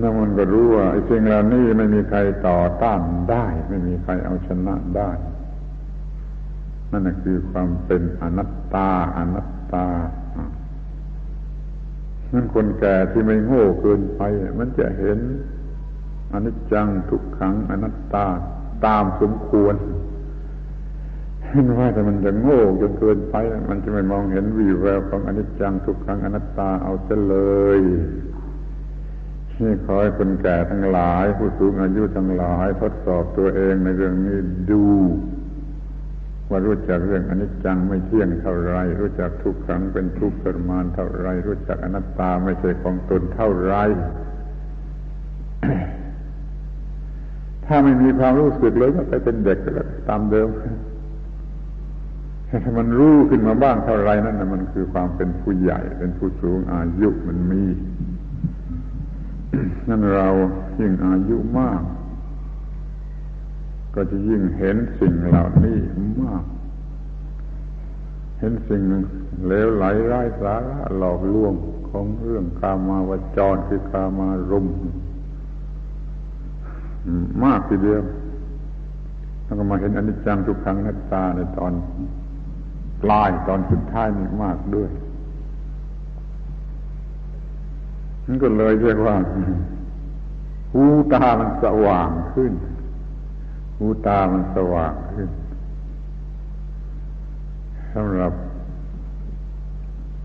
[0.00, 3.00] นั่นมันก็รู้ว่าไอ้สิ่งเหล่านี้ไม่มีใครต่อต้าน
[3.30, 5.10] ได้ ไม่มีใครเอาชนะได้
[6.90, 9.86] นั่นคือความเป็นอนัตตา อนัตตา
[12.32, 14.20] นั่นคนแก่ที่ไม่โง่เกินไป
[14.58, 15.18] มันจะเห็น
[16.32, 18.26] อนิจจังทุกขังอนัตตา
[18.86, 19.74] ตามสมควร
[21.50, 23.34] เห็นว่าแต่มันจะโง่จนเกินไป
[23.70, 27.36] มันจะไม่มองเห็นวีแววของอนิจจังทุกขังอนัตตาเอาเสเล
[27.78, 27.80] ย
[29.62, 34.38] นี่ขอให้คนแก่ทั้งหลาย ผู้สูงอายุทั้งหลาย ทดสอบตัวเองในเรื่องนี้
[34.70, 34.84] ดู
[36.50, 43.74] ว่ารู้จักเรื่องอนิจจังไม่เที่ยงเท่าไร รู้จักทุกขังเป็นทุกข์ทรมานเท่าไร รู้จักอนัตตาไม่ใช่ของตนเท่าไร
[47.66, 50.48] ถ้าไม่มีความรู้สึกเลยก็ไปเป็นเด็กก็ตามเดิม
[52.78, 57.62] มันรู้ขึ้นมาบ้างเท่าไรนั่นนะมันคือความเป็นผู้ใหญ่ เป็นผู้สูงอายุมันมี
[59.88, 60.28] นั่นเรา
[60.78, 61.82] ยิ่งอายุมาก
[63.94, 65.78] ก็จะยิ่งเห็นสิ่งเหล่านี้
[66.22, 66.44] มาก
[68.38, 68.82] เห็นสิ่ง
[69.46, 71.54] เลวไหลไร้สาระหลอกลวง
[71.90, 74.66] ของเรื่องกามาวจรคือกามารม
[77.44, 78.02] มากทีเดียว
[79.44, 81.72] แล้วก็มาเห็นอนิจจังทุกครั้งนัตตาในตอน
[83.02, 84.90] ปลายตอนสุดท้ายนี่มากด้วย
[88.26, 89.16] นั่นก็เลยเรียกว่า
[90.72, 92.52] หูตามันสว่างขึ้น
[93.78, 95.30] หูตามันสว่างขึ้น
[97.94, 98.32] สำหรับ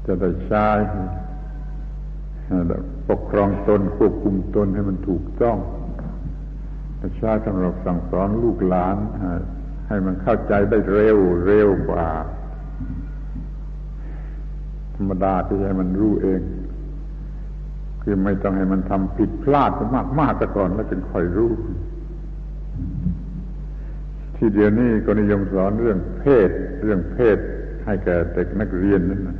[0.06, 0.68] จะได้ใช้
[3.10, 5.58] ปกครองตนควบคุมตนให้มันถูกต้อง
[7.18, 8.98] ใช้สำหรับสั่งสอนลูกหลาน
[9.88, 12.08] ให้มันเข้าใจได้เร็วเร็วกว่า
[14.96, 16.42] ธรรมดาที่ให้มันรู้เอง
[18.02, 21.52] คือไม่ต้องให้มันทำผิดพลาดมากมากก่อนแล้วจึงค่อยรู้
[24.38, 26.50] ที่เดียวนี้ก็นิยมสอนเรื่องเพศ
[26.84, 27.38] เรื่องเพศ
[27.86, 29.38] ให้แก่เด็กนักเรียนนั่นนะ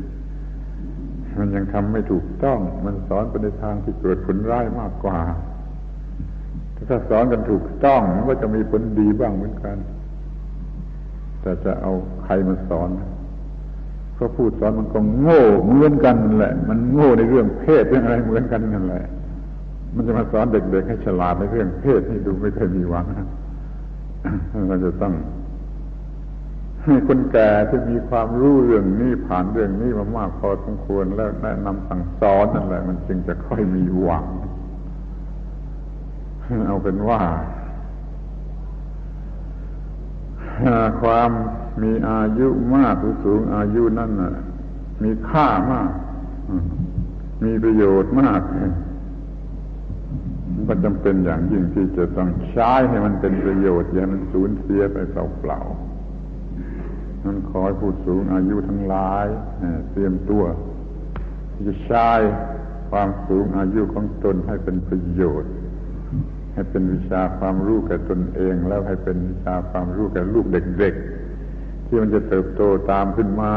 [1.38, 5.20] มันยังทำไม่ถูกต้อง มันสอนไปในทางที่เกิดผลร้ายมากกว่า
[6.90, 9.78] ถ้าสอนกันถูกต้องมันก็จะมีผลดีบ้างเหมือนกัน
[11.42, 11.92] แต่จะเอา
[12.24, 12.90] ใครมาสอน
[14.20, 19.06] ก็พูดสอนมันก็โง่เหมือนกันนั่นแหละ มันโง่ในเรื่องเพศเรื่องอะไรเหมือนกันนั่นแหละ
[19.96, 23.06] มันจะมาสอนเด็กๆให้ฉลาดในเรื่องเพศให้ดูไม่เคยมีหวัง
[24.70, 25.14] มันจะต้อง
[26.84, 34.26] ให้คนแก่ที่มีความรู้เรื่องนี้ผ่านเรื่องนี้มามากพอสมควรแล้วแนะนำสั่งสอนนั่นแหละ มันจึงจะค่อยมีหวัง
[36.68, 37.22] เอาเป็นว่า
[41.02, 41.30] ความ
[41.84, 44.34] มีอายุมากหรือสูงอายุนั่นน่ะ
[45.04, 45.92] มีค่ามาก
[47.44, 48.42] มีประโยชน์มาก
[50.54, 59.26] มันก็จำเป็นอย่างยิ่งที่จะต้องใช้ให้มันเป็นประโยชน์อย่ามันสูญเสียไปเปล่าๆมันขอให้ผู้สูงอายุทั้งหลาย
[59.92, 60.44] เตรียมตัว
[61.54, 62.10] ที่จะใช้
[62.90, 65.52] ความสูงอายุของตนให้เป็นประโยชน์
[66.56, 70.46] ให้เป็นวิชาความรู้แก่ตนเอง แล้วให้เป็นวิชาความรู้แก่ลูก
[70.80, 73.54] เด็กๆ ที่มันจะเติบโตตามขึ้นมา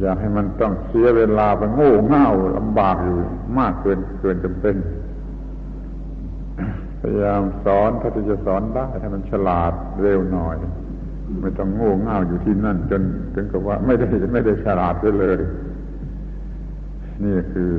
[0.00, 3.18] อย่าให้มันต้องเสียเวลาไปโง่เง่าลำบากอยู่
[3.58, 4.76] มากเกินเกินจำเป็น
[7.00, 10.56] พยายามสอนถ้าจะสอนได้ให้มันฉลาดเร็วหน่อย
[11.42, 13.02] ไม่ต้องโง่เง่าอยู่ที่นั่น จน
[13.34, 15.38] ถึงกับว่าไม่ได้ไม่ได้ฉลาดเลย
[17.24, 17.72] นี่คือ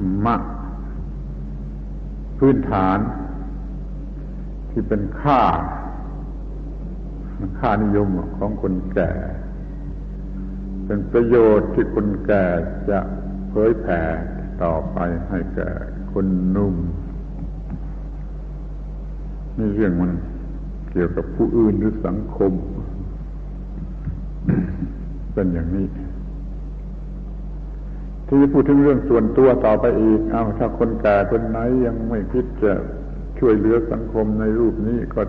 [0.00, 0.36] รรมะ
[2.38, 2.98] พื้นฐาน
[4.70, 5.40] ที่เป็นค่า
[7.58, 8.08] ค่านิยม
[8.38, 9.10] ของคนแก่
[10.86, 12.44] เป็นประโยชน์ที่คนแก่
[12.90, 12.98] จะ
[13.50, 14.02] เผยแผ่
[14.62, 15.70] ต่อไปให้แก่
[16.12, 16.74] คนนุ่ม
[19.58, 20.12] นี่เรื่องมัน
[20.90, 22.52] เกี่ยวกับผู้อื่นหรือสังคม
[25.32, 25.86] เป็นอย่างนี้
[28.28, 32.72] ที่พูดถึงเรื่องส่วนตัวต่อไปอีก เอาถ้าคนแก่คนไหนยังไม่คิดจะ
[33.38, 35.22] ช่วยเหลือสังคมในรูปนี้ก็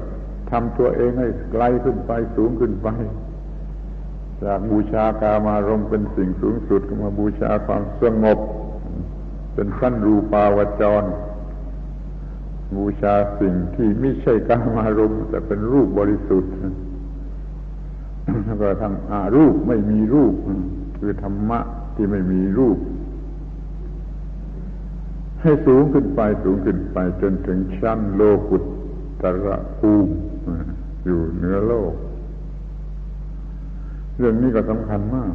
[0.51, 2.87] ทำตัวเองให้ไกลขึ้นไปสูงขึ้นไป
[4.43, 8.39] จากบูชากามารมเป็นสิ่งสูงสุดก็มาบูชาความสงบ
[9.53, 11.03] เป็นสั้นรูปาวจร
[12.75, 16.51] บูชาสิ่งที่ไม่ใช่กามารมแต่เป็นรูปบริสุทธิ์
[18.45, 20.33] แล้วก็ทำอารูปไม่มีรูป
[20.97, 21.59] คือธรรมะ
[21.99, 22.77] ที่ไม่มีรูป
[25.41, 28.63] ให้สูงขึ้นไปสูงขึ้นไปจนถึงชั้นโลกุต
[29.21, 30.11] ตระภูมิ
[31.05, 31.93] อยู่เหนือโลก
[34.17, 35.33] เรื่องนี้ก็สำคัญมาก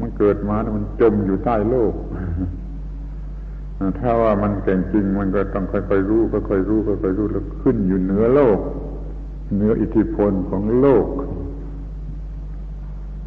[0.00, 1.94] มันเกิดมามันจมอยู่ใต้โลก
[3.98, 8.58] ถ้าว่ามันเก่งจริง มันก็ต้องค่อยๆรู้ค่อยๆรู้ค่อยๆรู้แล้วขึ้นอยู่เหนือโลก
[9.54, 11.06] เหนืออิทธิพลของโลก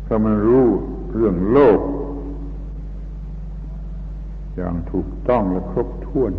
[0.07, 0.65] ถ้ามันรู้
[1.15, 1.79] เรื่องโลก
[4.57, 6.33] อย่างถูกต้องและครบถ้วน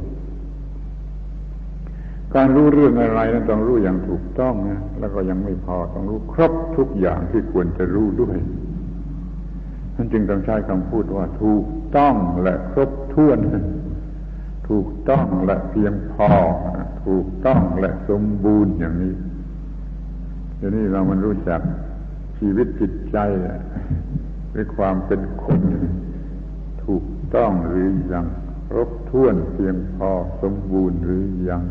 [2.34, 8.36] การรู้เรื่องอะไรนั้นต้องรู้อย่างถูกต้องนะแล้วก็ยังไม่พอต้องรู้ครบทุกอย่างที่ควรจะรู้ด้วย
[9.94, 11.64] นั่นจึงต้องใช้คำพูดว่า ถูก
[11.96, 13.38] ต้องและครบถ้วน
[14.68, 16.28] ถูกต้องและเพียงพอ
[17.06, 19.14] ถูกต้องและสมบูรณ์อย่างนี้
[20.56, 21.60] เดี๋ยวนี้เรามันรู้จัก
[22.38, 23.18] ชีวิตจิตใจ
[24.54, 25.60] ด้วยความเป็นคน
[26.84, 27.02] ถูก
[27.34, 28.26] ต้องหรือยัง
[28.68, 30.10] ครบถ้วนเพียงพอ
[30.42, 31.62] สมบูรณ์หรือยัง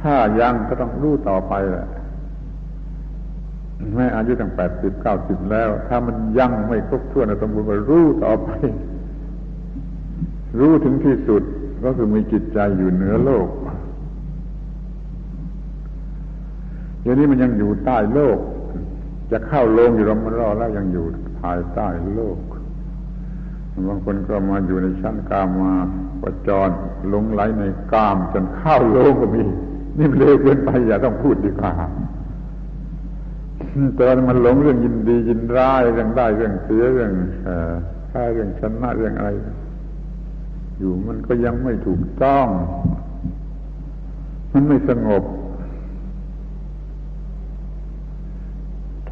[0.00, 1.86] ถ้ายังก็ต้องรู้ต่อไปแหละ
[3.94, 8.48] แม่อายุตั้งแปดสิบเก้าสิบแล้ว ถ้ามันยังไม่ครบถ้วนสมบูรณ์ก็รู้ต่อไป
[10.58, 11.42] รู้ถึงที่สุด
[11.84, 13.48] ก็คือมีจิตใจอยู่เหนือโลก
[17.02, 18.38] อย่างนี้มันยังอยู่ใต้โลก
[19.30, 21.04] จะเข้าลงอยู่รมรอแล้วยังอยู่
[21.40, 22.38] ภายใต้โลก
[23.88, 25.72] บางคนก็มาอยู่ในชั้นกามา
[26.22, 26.68] ประจร
[27.08, 29.42] หลงไหลในกามจนเข้าโลกก็มี
[29.98, 31.72] นี่มันเลวเกินไปอย่าต้องพูดดีกว่า
[33.98, 37.12] ตอนมันหลงเรื่องยินดียินร้ายเรื่องได้เรื่องเสียเรื่อง
[38.08, 39.30] แพ้เรื่องชนะเรื่องอะไร
[40.78, 42.46] อยู่มันก็ยังไม่ถูกต้อง
[44.52, 45.22] มันไม่สงบ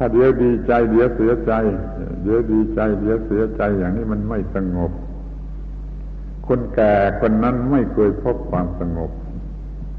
[0.03, 1.53] ถ้าเดี๋ยวดีใจเดี๋ยวเสียใจ
[2.23, 4.91] เดี๋ยวดีใจเดี๋ยวเสียใจอย่างนี้มันไม่สงบ
[6.47, 9.11] คนแก่คนนั้นไม่เคยพบความสงบ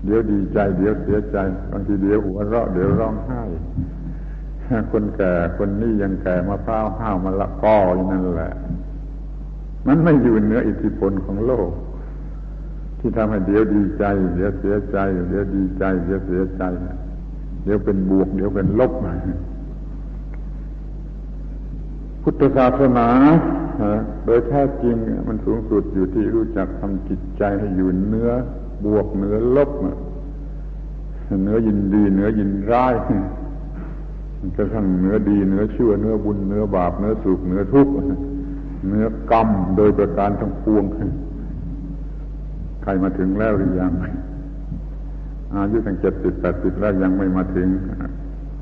[0.05, 1.39] เดี๋ยวดีใจ เดี๋ยวเสียใจ
[1.71, 3.43] บางทีเดี๋ยวหัวเราะเดี๋ยวร้องไห้
[4.93, 8.53] คนแก่คนนี้ยังแก่มะพร้าวห้าวมะละกออย่างนั้นแหละ
[9.87, 11.71] มันไม่อยู่เหนืออิทธิพลของโลก
[12.99, 16.63] ที่ทำให้เดี๋ยวดีใจ เดี๋ยวเสียใจ เดี๋ยวดีใจ เดี๋ยวเสียใจ
[17.65, 18.93] เดี๋ยวเป็นบวก เดี๋ยวเป็นลบ
[22.23, 23.09] พุทธศาสนา
[24.25, 24.97] โดยแท้จริง
[25.29, 28.31] มันสูงสุดอยู่ที่รู้จักทำจิตใจให้อยู่เนื้อ
[28.85, 29.71] บวกเนื้อลบ
[31.43, 32.95] เนื้อยินดีเนื้อยินร้าย
[34.57, 37.93] กระทั่งเนื้อดีเนื้อชั่วเนื้อบุญเนื้อบาปเนื้อสุขเนื้อทุกข์
[38.89, 40.85] เนื้อกรรมโดยประการทั้งปวง
[42.83, 43.93] ใครมาถึงแล้วหรือยัง
[45.53, 47.69] อายุตั้งเจ็ดสิบแปดสิบแล้วยังไม่มาถึง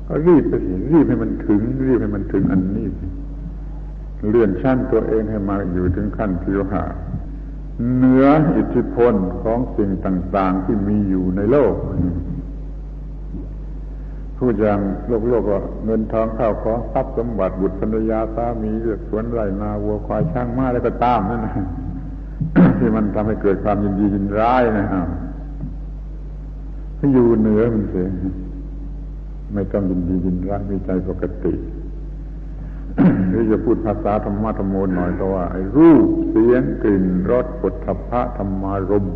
[0.07, 2.87] ก็รีบไปสิรีบให้มันถึง รีบให้มันถึงอันนี้
[4.29, 6.83] เลื่อนชั้นตัวเองให้มาอยู่ถึงขั้นที่ว่า
[7.95, 11.73] เหนืออิทธิพลของสิ่งต่าง ๆ ที่มีอยู่ในโลก
[14.37, 21.53] พูดอย่างโลกโลกก็เงินทองข้าวของทรัพย์สมบัติบุตรภรรยาสามีเลือกสวนไรนาวัวควายช้างม้าแล้วก็ตามนั่นนะ
[22.77, 25.03] ที่มันทำให้เกิดความยินดียินร้ายนะฮะ
[27.13, 28.07] อยู่เหนือมันเสีย
[29.53, 31.53] ไม่ต้องยินดียินร้ายมีใจปกติ
[33.29, 35.45] หรือจะพูดภาษาธรรมะธรรมโมหน่อยก็ว่า
[35.77, 39.07] รูปเสียงกลิ่นรสปุถะพะธรรมารม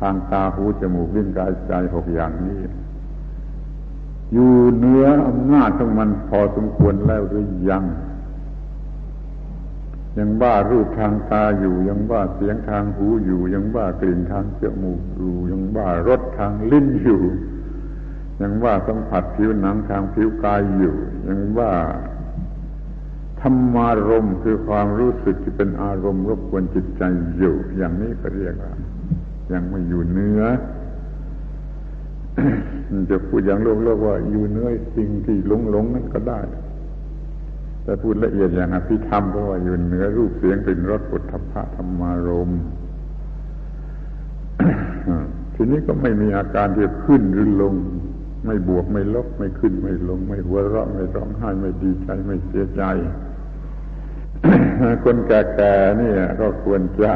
[0.00, 2.60] ทางตาหูจมูกลิ้นกายใจหกอย่างนี้
[4.32, 7.84] อยู่เหนืออำนาจของมันพอสมควรแล้วหรือยัง
[10.18, 17.22] ยังบ้ารูปทางตาอยู่ ยังบ้าเสียงทางหูอยู่ ยังบ้ากลิ่นทางจมูกอยู่ยังบ้ารสทางลิ้นอยู่
[18.40, 20.94] ยังว่าสัมผัสผิวหนังทางผิวกายอยู่
[21.28, 21.72] ยังว่า
[23.42, 27.02] ธรรมารมคือความรู้สึกที่เป็นอารมณ์รบกวนจิตใจ
[27.38, 28.72] อยู่ อย่างนี้ก็เรียกว่า
[29.52, 30.42] ยังไม่อยู่เนื้อ
[33.10, 36.40] จะพูดอย่างโลกโลกว่าอยู่เนื้อสิ่งที่หลงหลงนั่นก็ได้
[37.84, 42.50] แต่พูดละเอียดอย่างอภิธรรมก็ว่าอยู่เนื้อรูปเสียงกลิ่นรสปุถะพะธรรมารม
[45.54, 47.74] ทีนี้ก็ไม่มีอาการที่ขึ้นหรือลง
[48.46, 52.82] ไม่บวกไม่ลบไม่ขึ้นไม่ลง ไม่หัวเราะไม่ร้องไห้ไม่ดีใจไม่เสียใจ
[55.04, 57.12] คนแก่ๆนี่ก็ควรจะ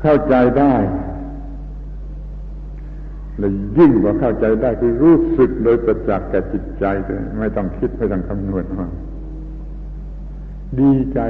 [0.00, 0.74] เข้าใจได้
[3.38, 8.88] เลยยิ่งกว่าเข้าใจได้คือรู้สึกโดยประจักษ์แก่จิตใจเลยไม่ต้องคิดไม่ต้องคำนวณว่า
[10.80, 11.20] ดีใจ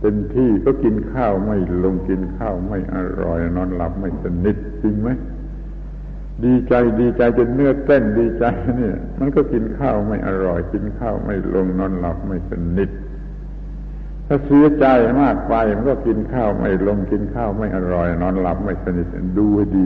[0.00, 5.08] เต็มที่ก็กินข้าวไม่ลงกินข้าวไม่อร่อย นอนหลับไม่สนิทจริงไหม
[6.44, 8.44] ดีใจดีใจจนเนื้อเต้นดีใจ
[8.76, 12.90] เนี่ย มันก็กินข้าวไม่อร่อย กินข้าวไม่ลงนอนหลับไม่สนิท
[14.26, 14.86] ถ้าเสียใจ
[15.20, 19.06] มากไปมันก็กินข้าวไม่ลงกินข้าวไม่อร่อย นอนหลับไม่สนิท
[19.38, 19.84] ดูให้ดี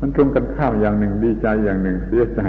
[0.00, 2.42] มันตรงกันข้ามอย่างหนึ่งดีใจอย่างหนึ่งเสียใจ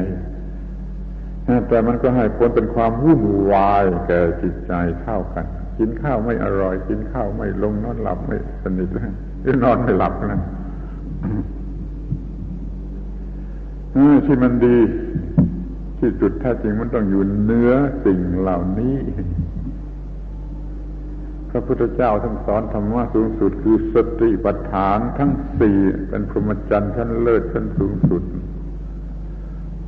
[1.67, 5.45] แต่มันก็ให้ผลเป็นความวุ่นวายแก่จิตใจเท่ากัน
[5.79, 10.41] กินข้าวไม่อร่อย กินข้าวไม่ลงนอนหลับไม่สนิทเลยหรือนอนไม่หลับนะ
[14.25, 14.77] ที่มันดี
[15.97, 17.71] ที่จุดแท้จริงมันต้องอยู่เนื้อ
[18.05, 18.97] สิ่งเหล่านี้
[21.49, 25.77] พระพุทธเจ้าท่านสอนธรรมะสูงสุดคือสติปัฏฐานทั้งสี่
[26.09, 28.23] เป็นพรหมจรรย์ชั้นเลิศชั้นสูงสุด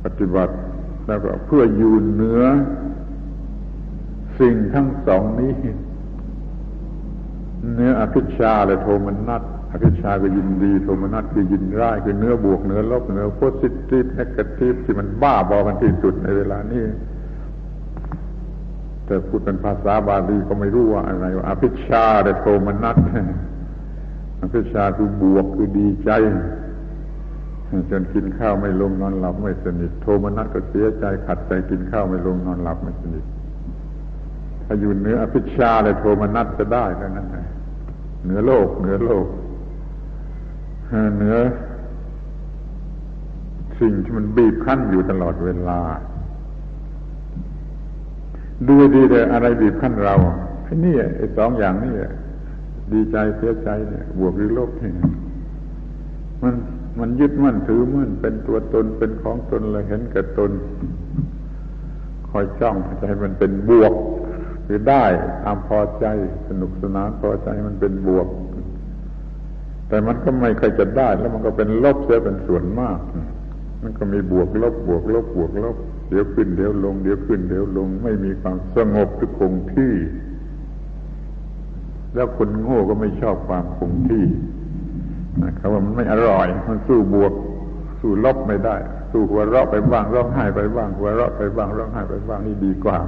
[0.04, 0.54] ปฏิบัติ
[1.06, 2.42] แล้วก็เพื่ออยู่เหนือ
[4.40, 5.52] สิ่งทั้งสองนี้
[7.74, 16.84] เนื้ออภิชาและโทมนัส อภิชฌาก็ยินดีโทมนัสคือยินร้ายคือเหนือบวกเหนือลบเหนือ positive negative ที่มันบ้าบอกันที่สุดในเวลานี้
[19.06, 22.96] แต่พูดเป็นภาษาบาลีก็ไม่รู้ว่าอะไรว่าอภิชฌาแต่โทมนัส
[24.40, 26.10] อภิชฌาคือบวกคือดีใจ
[27.90, 33.24] จนกินข้าวไม่ลงนอนหลับไม่สนิทโทมนัสก็เสียใจขัดใจกินข้าวไม่ลงนอนหลับไม่สนิท
[34.64, 37.36] ถ้าอยู่เหนืออภิชฌาและโทมนัสจะได้แล้วนั่นไง
[38.24, 39.26] เหนือโลกเหนือโลก
[41.16, 41.36] เหนือ
[43.80, 45.80] สิ่งที่มันบีบคั้นอยู่ตลอดเวลา
[48.68, 50.14] ดูดีแต่อะไรบีบขั้นเรา
[50.64, 51.92] ไอ้นี่ไอ้สองอย่างนี่
[52.92, 54.94] ดีใจเสียใจเนี่ยบวกหรือลบเนี่ย
[56.42, 56.54] มัน
[56.98, 60.50] มันยึดมั่นถือมั่นเป็นตัวตนเป็นของตนเลยเห็นแก่ตน
[62.28, 63.92] คอยจ้องจะให้มันเป็นบวก
[64.66, 65.04] คือได้
[65.42, 66.06] ตามพอใจ
[66.48, 68.26] สนุกสนานพอใจมันเป็นบวก
[69.88, 72.98] แต่มันก็ไม่เคยจะได้แล้วมันก็เป็นลบเสียเป็นส่วนมาก
[73.82, 75.76] มันก็มีบวกลบบวกลบบวกลบ
[76.08, 79.94] เดี๋ยวขึ้นเดี๋ยวลง เดี๋ยวขึ้นเดี๋ยวลง ไม่มีความสงบหรือคงที่
[82.14, 84.24] แล้วคนโง่ก็ไม่ชอบความคงที่
[85.42, 87.32] นะครับว่ามันไม่อร่อย มันสู้บวก
[88.00, 88.76] สู้ลบไม่ได้
[89.12, 92.98] สู้หัวเราะไปบ้างร้องไห้ไปบ้างหัวเราะไปบ้างร้องไห้ไปบ้างนี่ดีกว่า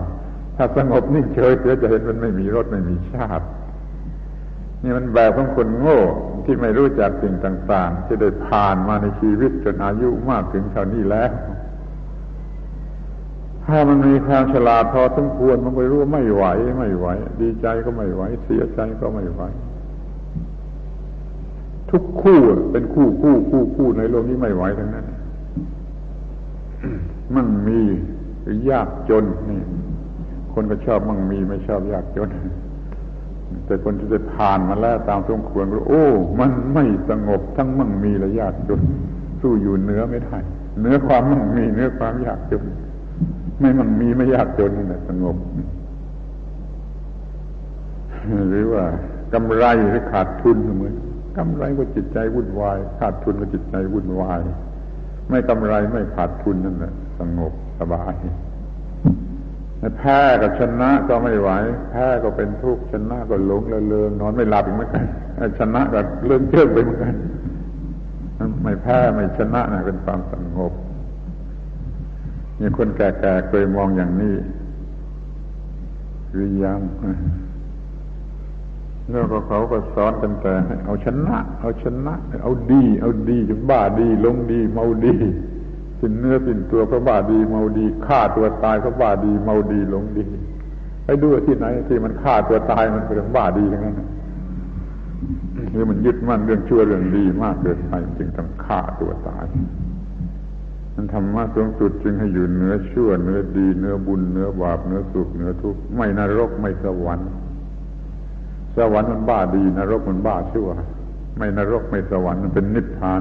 [0.57, 3.47] ถ้าสงบนิ่งเฉยเสียจะเห็นมันไม่มีรสไม่มีชาติ
[4.83, 6.01] นี่มันแบบของคนโง่
[6.45, 11.31] ที่ไม่รู้จักสิ่งต่าง ๆ ที่ได้ผ่านมาในชีวิตจนอายุมากถึงเท่านี้แล้ว
[13.67, 16.45] ถ้ามันมีความฉลาดพอสมควรมันไปรู้ว่าไม่ไหว
[16.79, 17.07] ไม่ไหว
[17.41, 19.43] ดีใจก็ไม่ไหว เสียใจก็ไม่ไหว
[21.91, 22.39] ทุกคู่
[22.73, 25.07] เป็นคู่คู่คู่คู่ในโลกนี้ไม่ไหวทั้งนั้น
[27.35, 27.81] มั่งมี
[28.43, 29.63] หรือยากจนนี่
[30.55, 32.29] คนก็ชอบมั่งมีไม่ชอบยากจน
[33.71, 36.07] แต่คนที่จะผ่านมาแล้วตามสมควรก็โอ้
[36.41, 38.81] มันไม่สงบทั้งมั่งมีและยากจน
[39.41, 40.39] สู้อยู่เนื้อไม่ได้
[40.81, 42.63] เนื้อความมั่งมีเนื้อความยากจน
[43.61, 45.37] ไม่มั่งมีไม่ยากจนนั่นแหละสงบ
[48.51, 48.85] หรือว่า
[49.35, 50.95] กำไรหรือขาดทุนเหมือน
[51.39, 54.41] กำไรก็จิตใจวุ่นวาย ขาดทุนก็จิตใจวุ่นวาย
[55.29, 58.15] ไม่กำไรไม่ขาดทุนนั่นแหละสงบสบาย
[59.99, 61.51] แพ้กับชนะก็ไม่ไหว
[61.91, 65.05] แพ้ก็เป็นทุกข์ชนะก็หลงละเลงนอนไม่หลับอีกเหมือนกัน
[65.59, 67.15] ชนะก็เลื่อนเชื่อไปเหมือนกัน
[68.63, 70.73] ไม่แพ้ไม่ชนะนะเป็นความสงบ
[72.61, 74.35] มีคนแก่ๆเคยมองอย่างนี้
[76.31, 76.81] หรือยัง
[79.11, 80.55] แล้วก็เขาก็สอนกันแต่
[80.85, 85.15] เอาชนะ เอาชนะ เอาดี เอาดีจนบ้าดี ลงดี เมาดี
[86.01, 90.25] สิ้นเนื้อสิ้นตัวก็บ้าดีเมาดีฆ่าตัวตายก็บ้าดีเมาดีหลงดี
[91.05, 93.97] ไปดูที่ไหนที่มันฆ่าตัวตายมันเป็นบ้าดีทั้งนั้น
[95.71, 99.47] หรือมันยึดมั่นเรื่องชั่วเรื่องดีมากเกินไปจึงต้องฆ่าตัวตาย
[100.95, 107.31] มันธรรมะสูงสุดจึงให้อยู่เนื้อชั่วเนื้อดีเนื้อบุญเนื้อบาปเนื้อสุขเนื้อทุกข์ไม่นรกไม่สวรรค์
[108.77, 110.69] สวรรค์มันบ้าดี นรกมันบ้าชั่ว
[111.39, 113.21] ไม่นรกไม่สวรรค์มันเป็นนิพพาน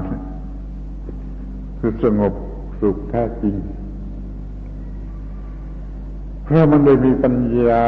[1.80, 2.34] คือสงบ
[2.80, 3.56] สุขแท้จริง
[6.44, 7.86] เพราะมันได้มีปัญญา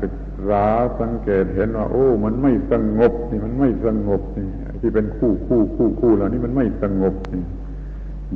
[0.00, 0.14] ศึก
[0.48, 0.64] ษา
[1.00, 4.48] สังเกตเห็นว่า โอ้ มันไม่สงบนี่มันไม่สงบนี่
[4.80, 7.44] ที่เป็นคู่คู่คู่คู่เหล่านี้มันไม่สงบนี่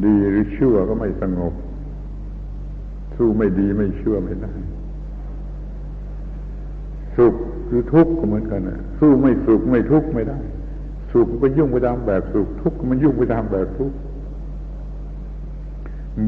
[0.04, 1.54] ดีหรือชั่วก็ไม่สงบ
[3.16, 4.52] สู้ไม่ดีไม่ชั่วไม่ได้
[7.16, 7.34] สุข
[7.68, 10.38] คือทุกข์ก็เหมือนกันนะสู้ไม่สุขไม่ทุกข์ไม่ได้
[11.12, 13.96] สุขก็ยุ่งไปตามแบบสุขทุกข์มันยุ่งไปตามแบบทุกข์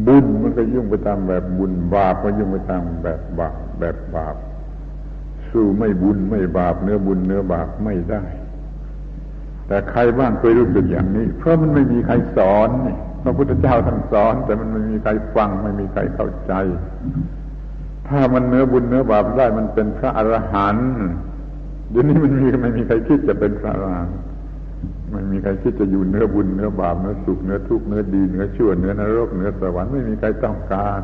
[0.06, 4.36] บุญมันก็ยุ่งไปตามแบบบุญบาปก็ยุ่งไปตามแบบบาปแบบบาป
[5.50, 8.24] สู้ไม่บุญไม่บาปเนื้อบุญเนื้อบาปไม่ได้
[9.66, 12.68] แต่ใครบ้างเคยรู้สึกอย่างนี้ เพราะมันไม่มีใครสอน
[13.22, 16.52] พระพุทธเจ้าท่านสอน แต่มันไม่มีใครฟังไม่มีใครเข้าใจ
[18.08, 20.90] ถ้ามันเนื้อบุญเนื้อบาปได้มันเป็นพระอรหันต์
[21.90, 24.16] เดี๋ยวนี้มันมีไม่มีใครคิดจะเป็นพระอรหันต์
[25.12, 31.02] ไม่มีใครคิดจะอยู่เนื้อบุญเนื้อบาปเนื้อสุขเนื้อทุกข์เนื้อดีเนื้อชั่วเนื้อนรกเนื้อสวรรค์ไม่มีใครต้องการ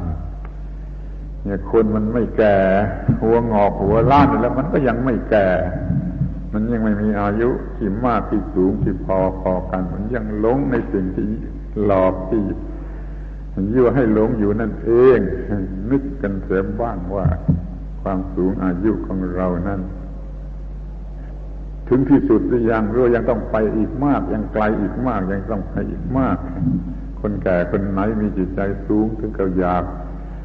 [1.45, 2.57] เนี่ยคนมันไม่แก่
[3.23, 5.49] หัวงอกหัวล้านแล้ว มันก็ยังไม่แก่
[6.53, 11.27] มันยังไม่มีอายุที่มากที่สูงที่พอพอกัน มันยังหลงในสิ่งที่
[11.85, 12.43] หลอกที่
[13.75, 15.19] ยั่วให้หลงอยู่นั่นเอง
[15.91, 17.27] นึกกันเสียบ้างว่า
[18.03, 19.81] ความสูงอายุของเรานั้น
[21.89, 26.37] ถึงที่สุดหรือยังรู้ยังต้องไปอีกมาก ยังไกลอีกมาก ยังต้องไปอีกมาก
[27.21, 29.85] คนแก่คนไหนมีจิตใจสูงถึงกับอยาก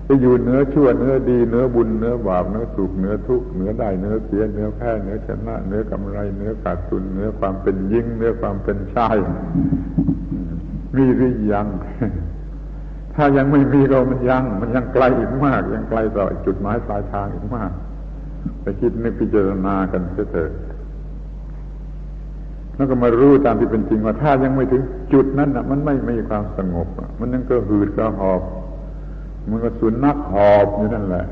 [0.08, 9.18] จะอยู่เนื้อชั่วเนื้อดีเนื้อบุญเนื้อบาปเนื้อสุขเนื้อทุกข์เนื้อได้เนื้อเสียเนื้อแพ้เนื้อชนะเนื้อกำไรเนื้อขาดทุนเนื้อความเป็นยิ่งเนื้อความเป็นชาย
[10.96, 11.68] มีหรือยัง
[13.16, 17.72] ถ้ายังไม่มีเรามันยัง มันยังไกลอีกมาก ยังไกลต่อจุดหมายปลายทางอีกมาก
[18.62, 20.52] ไปคิดนึกพิจารณากันเถิด
[22.76, 26.88] แล้วก็มารู้ตามที่เป็นจริงว่าถ้ายังไม่ถึงจุดนั้นอะมันไม่มีความสงบ
[27.20, 28.42] มันยังก็หืดก็หอบ
[29.50, 31.26] มันก็สุนัขหอบอยู่นั่นแหละ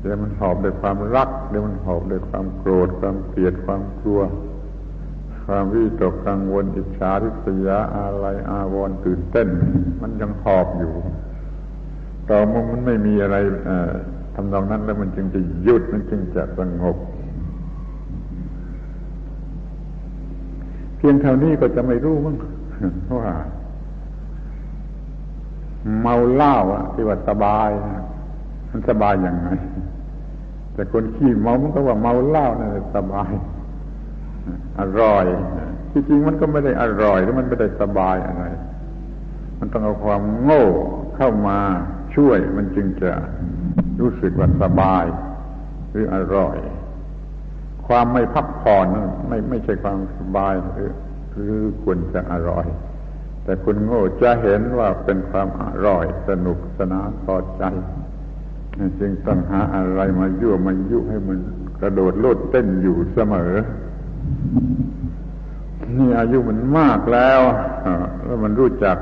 [0.00, 4.20] เดี๋ยวมันหอบด้วยความรักเดี๋ยวมันหอบด้วยความโกรธ ความเกลียดความกลัว
[5.46, 9.48] ความวิตกกังวลอิจฉาริษยาอะไรอาวรณ์ตื่นเต้น
[10.02, 10.92] มันยังหอบอยู่
[12.30, 13.36] ต่อเมื่อมันไม่มีอะไร
[14.34, 16.96] ทำนองนั้นแล้วมันจึงจะหยุดมันจึงจะสงบ
[21.06, 22.36] พียงเท่านี้ก็จะไม่รู้มั้ง
[23.18, 23.34] ว่า
[26.02, 27.70] เมาเหล้าอะที่ว่าสบาย
[28.70, 29.48] มันสบายย่างไร
[30.74, 33.30] แต่คนขี้เมามันก็ว่าเมาเหล้านั่นสบาย
[34.80, 35.26] อร่อย
[35.90, 38.44] ที่จริงมันก็ไม่ได้อร่อยหรือมันไม่ได้สบายอะไร
[39.58, 40.66] มันต้องเอาความโง่
[41.16, 41.58] เข้ามา
[42.16, 43.12] ช่วยมันจึงจะ
[44.00, 45.04] รู้สึกว่าสบาย
[45.90, 46.58] หรืออร่อย
[47.88, 48.86] ความไม่พักผ่อน
[49.28, 50.92] ไม่ไม่ใช่ความสบายหรือ
[51.34, 52.66] หรือควรจะอร่อย
[53.44, 57.64] แต่คุณโง่จะเห็นว่าเป็นความอร่อย สนุกสนานพอใจ
[59.00, 61.38] จึงต้องหาอะไรมายั่วมายุให้มัน
[61.80, 63.52] กระโดดโลดเต้นอยู่เสมอ
[65.96, 67.40] นี่อายุมันมากแล้ว
[68.24, 68.96] แล้วมันรู้จัก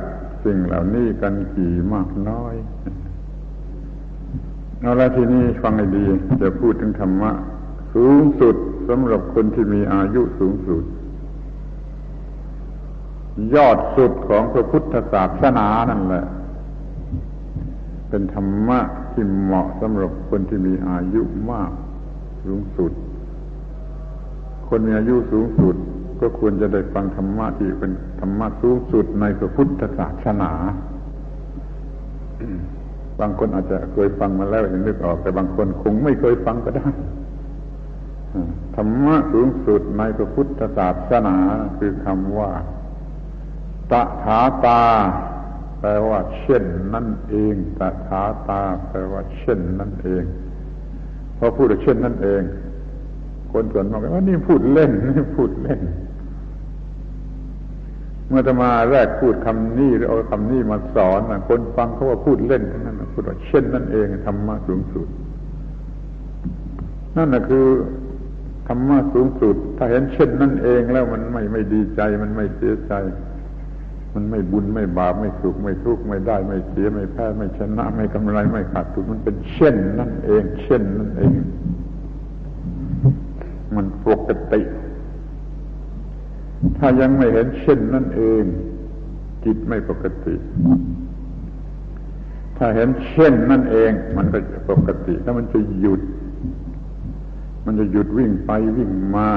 [0.44, 2.54] สิ่งเหล่านี้กันกี่มากน้อย
[4.80, 6.04] เอาละทีนี้ฟังให้ดี
[6.42, 7.32] จะพูดถึงธรรมะ
[7.94, 8.56] สูงสุด
[8.88, 10.84] สำหรับคนที่มีอายุสูงสุด
[13.54, 16.24] ยอดสุดของพระพุทธศาสนานั่นแหละ
[18.08, 18.78] เป็นธรรมะ
[19.12, 21.72] ที่เหมาะสำหรับคนที่มีอายุมาก
[22.44, 22.92] สูงสุด
[24.68, 25.76] คนมีอายุสูงสุด
[26.20, 30.52] ก็ควรจะได้ฟังธรรมะที่เป็นธรรมะสูงสุดในพระพุทธศาสนา
[33.20, 36.88] บางคนอาจจะเคยฟังมาแล้วยังนึกออก แต่บางคนคงไม่เคยฟังก็ได้
[38.74, 41.36] ธรรมะสูงสุดในพระพุทธศาสนา
[41.78, 42.50] คือคำว่า
[43.92, 44.82] ตถาตา
[45.80, 46.64] แปลว่า เช่น
[46.94, 50.24] นั่นเอง ตถาตา แปลว่า เช่นนั่นเอง
[51.38, 52.42] พอพูดเช่นนั่นเอง
[53.52, 55.80] คนส่วนมากว่านี่พูดเล่นนี่พูดเล่น
[58.28, 65.06] เมื่อจะมาแรกพูดคำนี้หรือเอาคำนี้มาสอนคนฟังเขาว่าพูดเล่นนั่นพูดว่าเช่นนั่นเองธรรมะสูงสุด
[67.16, 67.66] นั่นแหะคือ
[68.66, 72.94] ธรรมะสูงสุด ถ้าเห็นเช่นนั่นเองแล้วมันไม่ไม่ดีใจ มันไม่เสียใจ
[74.14, 81.32] มันไม่บุญไม่บาปไม่สุขไม่ทุกข์ไม่ได้ไม่เสียไม่แพ้ไม่ชนะ ไม่กำไรไม่ขาดทุนมันเป็นเช่นนั่นเอง เช่นนั่นเอง
[83.76, 84.62] มันปกติ
[86.78, 88.42] ถ้ายังไม่เห็นเช่นนั่นเอง
[89.44, 90.34] จิตไม่ปกติ
[92.58, 96.00] ถ้าเห็นเช่นนั่นเอง มันก็จะปกติ แล้วมันจะหยุด
[97.64, 99.30] มันจะหยุดวิ่งไปวิ่งมา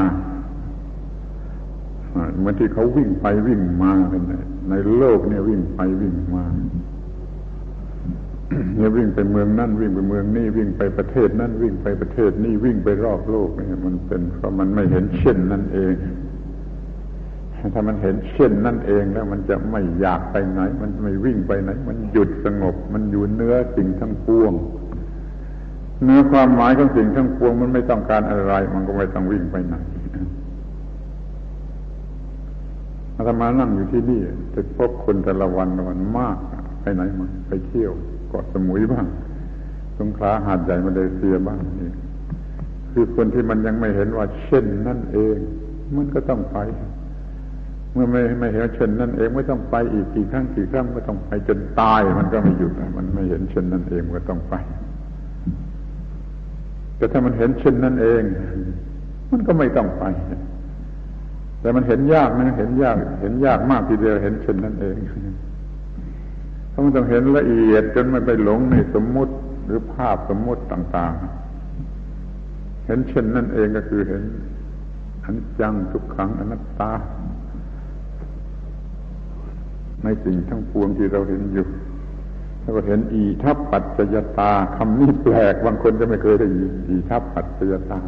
[2.38, 4.22] เหมือนที่เขาวิ่งไปวิ่งมากัน
[4.70, 6.44] ในโลกเนี่ยวิ่งไปวิ่งมา
[8.76, 15.94] เนี่ยวิ่งไปเมืองนั่นวิ่งไปเมืองนี่วิ่งไปประเทศนั่นวิ่งไปประเทศนี่วิ่งไปรอบโลกเนี่ยมันเป็นเพราะมันไม่เห็นเช่นนั่นเอง
[17.74, 24.54] ถ้ามันเห็นเช่นนั่นเองแล้วมันจะไม่อยากไปไหน มันไม่วิ่งไปไหน มันหยุดสงบ มันอยู่เนื้อสิ่งทั้งปวง
[26.04, 29.76] เนื้อความหมายของสิ่งทั้งปวงมันไม่ต้องการอะไร มันก็ไม่ต้องวิ่งไปไหน
[33.16, 34.22] อาตมานั่งอยู่ที่นี่
[34.54, 36.38] จะพบคนแต่ละวันวันมาก
[36.82, 37.92] ไปไหนมาไปเที่ยว
[38.30, 39.06] เกาะสมุยบ้าง
[39.98, 41.92] สงขลาหาดใหญ่มาเลเซียบ้างนี่
[42.92, 45.38] คือคนที่มันยังไม่เห็นว่าเช่นนั่นเอง
[45.96, 46.58] มันก็ต้องไป
[47.94, 54.56] เมื่อไม่ไม่เห็นเช่นนั้นเองไม่ต้องไปอีกกี่ครั้งกี่ครั้งก็ต้องไปจนตาย มันก็ไม่หยุดมันไม่เห็นเช่นนั้นเองก็ต้องไป
[56.98, 58.22] แต่ถ้ามันเห็นเช่นนั้นเอง
[59.32, 60.04] มันก็ไม่ต้องไป
[61.60, 64.96] แต่มันเห็นยากนะเห็นยาก เห็นยากมากทีเดียวเห็นเช่นนั้นเอง
[66.70, 69.34] เพราะมันต้องเห็นละเอียดจนมันไปหลงในสมมุติ
[69.66, 71.14] หรือภาพสมมุติต่าง
[72.00, 74.24] ๆ เห็นเช่นนั้นเองก็คือเห็น
[75.24, 76.92] อันจังทุกขังอนัตตา
[80.04, 81.66] ในสิ่งทั้งปวงที่เราเห็นอยู่
[82.66, 88.00] แล้วก็เห็นอีทัพปัจจยตาคำนี้แปลกบางคนจะไม่เคยได้ยินอีทัพปัจจยตา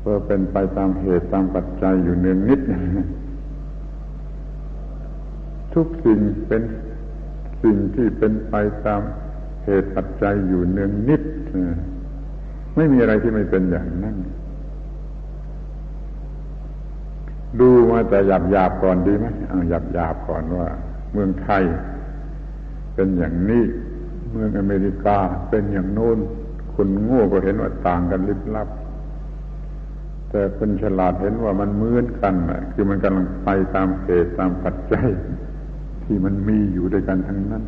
[0.00, 2.60] เพื่อเป็นไปตามเหตุตามปัจจัยอยู่เนืองนิด
[5.74, 6.62] ทุกสิ่งเป็น
[7.62, 8.54] สิ่งที่เป็นไป
[8.86, 9.00] ตาม
[9.64, 11.22] เหตุปัจจัยอยู่เนืองนิด
[12.76, 14.16] ไม่มีอะไรที่ไม่เป็นอย่างนั้น
[17.60, 19.26] ดูมาแต่หยาบหยาบก่อนดีไหม
[19.68, 20.68] หยาบหยาบก่อนว่า
[21.12, 21.64] เมืองไทย
[22.94, 23.64] เป็นอย่างนี้
[24.30, 25.18] เมืองอเมริกา
[25.50, 26.18] เป็นอย่างโน้น
[26.74, 28.68] คนโง่ก็เห็นว่าต่างกันลิบลับ
[30.30, 32.34] แต่คนฉลาดเห็นว่ามันเหมือนกัน
[32.72, 35.06] คือมันกำลังไปตามเหตุตามปัจจัย
[36.04, 37.64] ที่มันมีอยู่ด้วยกันทั้งนั้น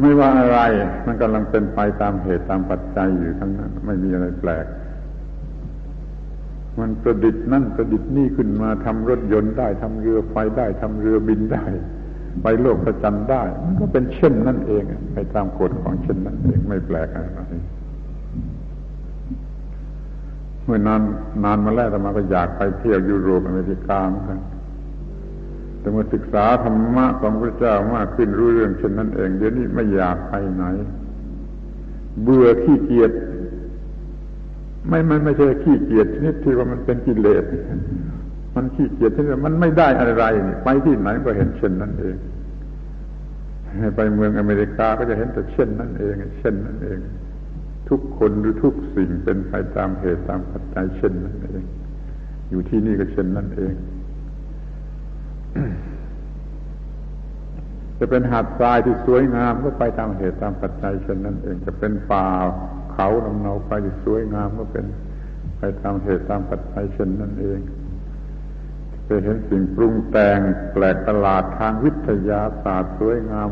[0.00, 0.60] ไม่ว่าอะไร
[1.06, 4.66] มันกำลังเป็นไปตามเหตุตามปัจจัยอยู่ทั้งนั้น ไม่มีอะไรแปลก
[6.78, 11.64] มันประดิษฐ์นั่นประดิษฐ์นี่ขึ้นมาทำรถยนต์ได้ทำเรือไฟได้ทำเรือบินได้
[12.42, 14.82] ไปโลกประจันได้ มันก็เป็นเช่นนั่นเอง
[15.12, 17.40] ไปตามกฎของเช่นนั่นเองไม่แปลกอะไร
[20.64, 21.02] เมื่อนาน
[21.44, 24.40] นานมาแล้วแต่มาก็อยากไปเที่ยวยุโรปอเมริกาเหมือนกัน
[25.78, 30.64] แต่เมื่อศึกษาธรรมะของพระเจ้ามากขึ้นรู้เรื่องเช่นนั้นเองเดี๋ยวนี้ไม่อยากไปไหน
[32.22, 33.12] เบื่อขี้เกียจ
[34.88, 37.44] ไม่ไมันไม่ใช่ขี้เกียจชนิดที่ว่ามันเป็นกิเลส
[38.58, 40.24] มันขี้เกียจที่มันไม่ได้อะไร
[40.64, 42.16] ไปที่ไหนก็เห็นเช่นนั้นเอง
[43.96, 46.98] ไปเมืองอเมริกาก็จะเห็นแต่เช่นนั้นเอง เช่นนั้นเอง
[47.88, 51.62] ทุกคนหรือทุกสิ่งเป็นไปตามเหตุตามปัจจัยเช่นนั้นเอง
[52.50, 53.74] อยู่ที่นี่ก็เช่นนั้นเอง
[57.98, 62.26] จะเป็นหาดทรายที่สวยงามก็ไปตามเหตุตามปัจจัยเช่นนั้นเอง จะเป็นป่า
[62.92, 64.84] เขาลำเนาไปที่สวยงามก็เป็น
[65.58, 67.58] ไปตามเหตุตามปัจจัยเช่นนั้นเอง
[69.08, 70.38] ทไปเห็นสิ่งปรุงแต่ง
[70.72, 73.48] แปลกประหลาดทางวิทยาศาสตร์สวยงาม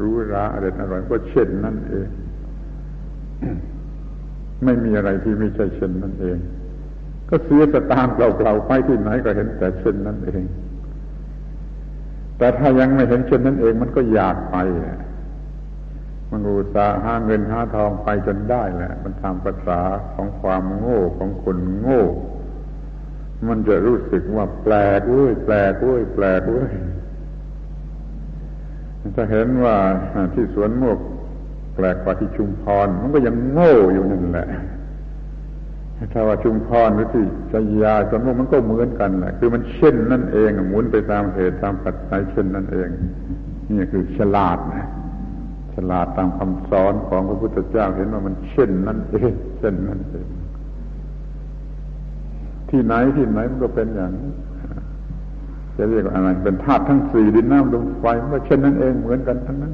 [0.00, 2.08] รู้ราอร่อยอร่อยก็เช่นนั่นเอง
[4.64, 6.38] ไม่มีอะไรที่ไม่ใช่เช่นนั่นเอง
[7.28, 10.42] ก็เสียสตางค์เปล่าๆไปที่ไหนก็เห็นแต่เช่นนั่นเอง
[12.38, 14.56] แต่ถ้ายังไม่เห็นเช่นนั้นเอง มันก็อยากไป
[16.30, 19.80] มันอุตส่าห์หาเงินหาทองไปจนได้แหละ มันทำภาษา
[20.14, 22.02] ของความโง่ของคนโง่
[23.48, 26.72] มันจะรู้สึกว่าแปลกเว้ยแปลกเว้ยแปลกเว้ย
[29.16, 29.76] จะเห็นว่า
[30.34, 30.98] ที่สวนโมก
[31.74, 34.48] แปลกกว่าที่ชุมพร มันก็ยังโง่อยู่นั่นแหละ
[36.12, 42.88] ถ้าว่าชุมพรหรือที่ชยาสวนโมกมันก็เหมือนกันแหละคือมันเช่นนั่นเองหมุนไปตามเหตุตามปัจจัยเช่นนั่นเอง
[43.76, 44.86] นี่คือฉลาดนะ
[45.74, 50.26] ฉลาดตามคำสอนของพระพุทธเจ้าเห็นว่ามันเช่นนั่นเองเช่นนั่นเอง
[52.70, 54.32] ที่ไหนที่ไหนมันก็เป็นอย่างนี้
[55.76, 59.72] จะเรียกว่าอะไร เป็นธาตุทั้งสี่ดินน้ำลมไฟมันก็เช่นนั้นเองเหมือนกันทั้งนั้น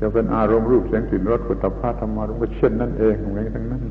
[0.00, 3.82] จะเป็นอารมณ์รูปเสียงกลิ่นรสปุถะพาธรรมารมก็เช่นนั้นเองเหมือนกันทั้งนั้น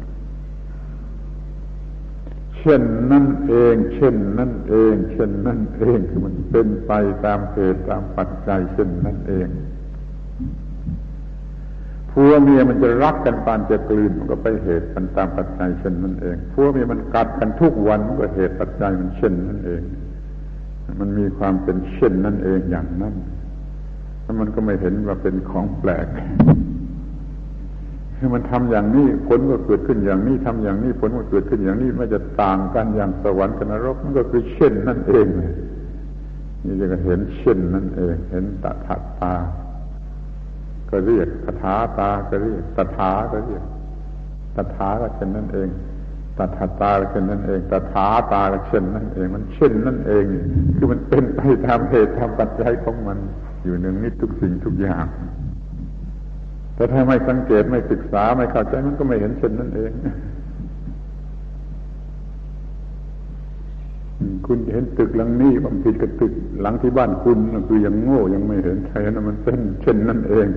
[2.58, 6.92] เช่นนั่นเอง เช่นนั่นเอง เช่นนั่นเองคือมันเป็นไป
[7.26, 9.48] ตามเหตุตามปัจจัยเช่นนั่นเอง
[12.20, 19.82] ผัวเมียมันจะรักกันปานจะกลืนมันก็ไปเหตุมันตามปัจจัยเช่นนั่นเองผัวเมียมันกัดกันทุกวันมันก็เหตุปัจจัยมันเช่นนั่นเอง
[21.00, 23.16] มันมีความเป็นเช่นนั่นเองอย่างนั้น
[24.24, 26.08] แล้วมันก็ไม่เห็นว่าเป็นของแปลก
[28.34, 35.26] มันทำอย่างนี้ผลก็เกิดขึ้นอย่างนี้ทำอย่างนี้ผลก็เกิดขึ้นอย่างนี้ไม่จะต่างกันอย่างสวรรค์กับนรกมันก็คือเช่นนั่นเอง
[36.66, 39.34] นี่จะเห็นเช่นนั่นเอง เห็นตถาตา
[40.90, 43.64] ก็เรียกตถาตาก็เรียกตถาก็เรียก
[44.56, 45.70] ตถาก็เช่นนั่นเอง
[46.38, 50.24] ตถาตาก็เช่นนั่นเองตถาตาก็เช่นนั่นเอง มันเช่นนั่นเอง
[50.76, 53.18] คือมันเป็นไปตามเหตุตามปัจจัยของมัน
[53.64, 55.06] อยู่หนึ่งนิดทุกสิ่งทุกอย่าง
[56.76, 59.92] แต่ถ้าไม่สังเกตไม่ศึกษาไม่เข้าใจมันก็ไม่เห็นเช่นนั่นเอง
[64.48, 67.38] คุณเห็นตึกหลังนี้บางทีกับตึกหลังที่บ้านคุณ
[67.68, 70.48] คือยังโง่ยังไม่เห็นใครนะมันเป็นเช่นนั่นเอง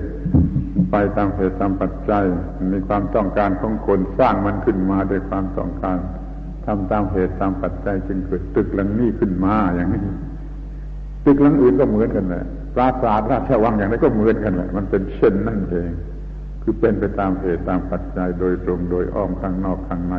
[0.90, 2.24] ไปตามเหตุตามปัจจัย
[2.72, 5.98] มีความต้องการของคนสร้างมันขึ้นมาโดยความต้องการ
[6.66, 10.02] ทำตามเหตุตามปัจจัยจึงเกิดตึกหลังนี้ขึ้นมาอย่างนี้
[11.24, 12.44] ตึกหลังอื่นก็เหมือนกันแหละ
[12.74, 15.90] ปราสาทราชวังอย่างนี้ก็เหมือนกันแหละมันเป็นเช่นนั่นเอง
[16.62, 20.16] คือเป็นไปตามเหตุตามปัจจัยโดยตรงโดยอ้อมข้างนอกข้างใน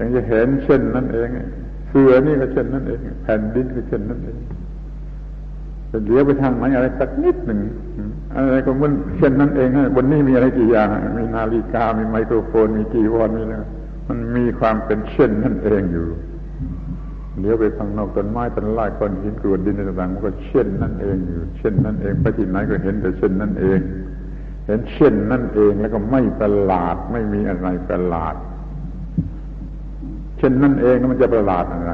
[0.00, 1.28] ยังจะเห็นเช่นนั่นเอง
[1.88, 4.38] เสือนี่ก็เช่นนั่นเอง แผ่นดินก็เช่นนั่นเอง
[5.90, 7.58] จะเลี้ยวไปทางไหนอะไรสักนิดหนึ่ง
[8.34, 10.88] อะไรก็มันเช่นนั้นเองบนนี้มีอะไรกี่อย่าง
[11.18, 13.54] มีนาฬิกา มีไมโครโฟน มีกีวอนมีอะไร
[14.08, 16.06] มันมีความเป็นเช่นนั่นเองอยู่
[17.40, 23.80] เลี้ยวไปทางนอกต้นไม้ต้นไม้ก้อนหินกรวดดินต่างๆมันก็เช่นนั่นเองอยู่เช่นนั่นเองไปที่ไหนก็เห็นแต่เช่นนั่นเอง
[24.66, 28.34] เห็นเช่นนั่นเองแล้วก็ไม่ประหลาดไม่มีอะไรประหลาด
[30.40, 31.92] เช่นนั่นเองมันจะประหลาดอะไร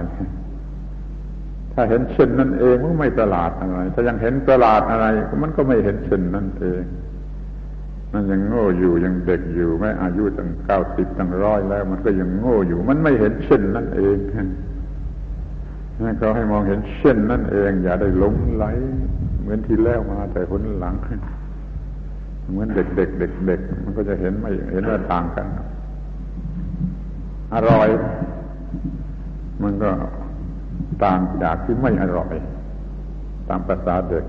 [1.73, 5.07] ถ้าเห็นเช่นนั่นเองมันไม่ประหลาดอะไร ถ้ายังเห็นประหลาดอะไร
[5.43, 6.83] มันก็ไม่เห็นเช่นนั่นเอง
[8.13, 14.17] มันยังโง่อยู่ยังเด็กอยู่ไม่อายุตั้งเก้าสิบตั้งร้อยแล้ว มันก็ยังโง่อยู่ มันไม่เห็นเช่นนั่นเอง
[16.05, 18.65] นั่นเขาให้มองเห็นเช่นนั่นเอง อย่าได้หลงไหล
[19.41, 20.95] เหมือนที่แล้วมาแต่คนหลัง
[22.51, 25.47] เหมือนเด็กเด็กเด็กเด็กมันก็จะเห็นไม่เห็นว่าต่างกัน
[27.55, 27.89] อร่อย
[29.63, 29.91] มันก็
[31.05, 32.35] ต่างจากที่ไม่อร่อย
[33.49, 34.25] ตามภาษาเด็ก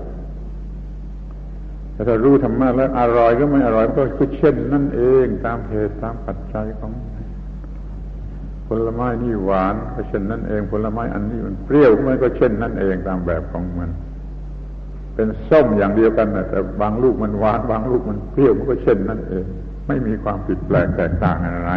[1.92, 6.92] แต่ถ้ารู้ธรรมะแล้วอร่อยก็ไม่อร่อยก็คือเช่นนั่นเองตามเหตุตามปัจจัยของ
[8.68, 13.90] ผลไม้นี่หวานก็เช่นนั่นเอง ผลไม้อันนี้มันเปรี้ยวมันก็เช่นนั่นเองตามแบบของมัน
[15.14, 19.44] เป็นส้มอย่างเดียวกันนะแต่บางลูกมันหวาน บางลูกมันเปรี้ยวมันก็เช่นนั่นเอง
[19.86, 21.70] ไม่มีความผิดแปลกแตกต่างอะไร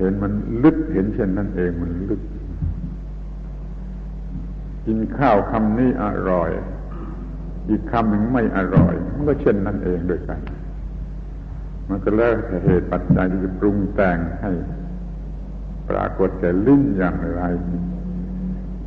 [0.00, 0.32] เห็นมัน
[0.64, 2.22] ลึกเห็นเช่นนั้นเองมันลึก
[4.86, 6.50] กินข้าวคำนี้อร่อย
[7.68, 10.40] อีกคำหนึ่งไม่อร่อย มันก็เช่นนั้นเองด้วยกัน
[11.88, 12.32] มันก็แล้ว
[12.64, 14.52] เหตุปัจจัยที่จะปรุงแต่งให้
[15.88, 17.42] ปรากฏแก่ลิ้นอย่างไร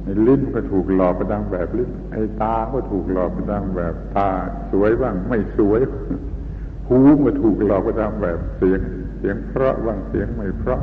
[0.04, 4.30] ไอ้ลิ้นก็ถูกหลอกไปตามแบบลิ้นไอ้ตาก็ถูกหลอกไปตามแบบตา
[4.72, 5.82] สวยบ้าง ไม่สวย
[6.88, 8.82] หูก็ถูกหลอกไปตามแบบเสียง
[9.26, 10.82] สียงเพราะบ้างเสียงไม่เพราะ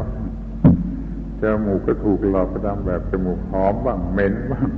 [1.41, 4.69] จมูกก็ถูกหลอกประดามแบบจมูกหอมบ้างเหม็นบ้าง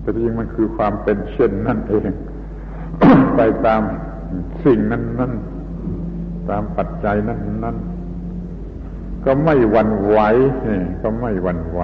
[0.00, 2.10] แต่จริงมันคือความเป็นเช่นนั่นเอง
[3.36, 3.82] ไปตาม
[4.64, 5.32] สิ่งนั้นนั้น
[6.50, 7.76] ตามปัจจัยนั้นนั้น
[9.24, 10.18] ก็ไม่หวั่นไหว
[11.02, 11.80] ก็ไม่หวั่นไหว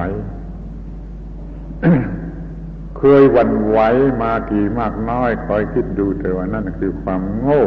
[2.99, 3.79] เคยหวั่นไหว
[4.23, 7.65] มากี่มากน้อย คอยคิดดูเถอะว่านั่นคือความโง่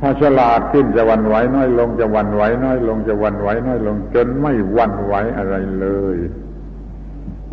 [0.00, 6.18] ถ้าฉลาดขึ้นจะวันไหวน้อยลงจะวันไหวน้อยลงจะวันไหวน้อยลง จนไม่วันไหวอะไรเลย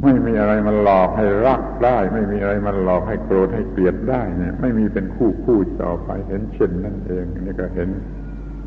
[0.04, 7.90] ไม่มีอะไรมาหลอกให้รักได้ ไม่มีอะไรมาหลอกให้โกรธให้เกลียดได้เนี่ย ไม่มีเป็นคู่คู่ต่อไปเห็นเช่นนั่นเองนี่ก็เห็น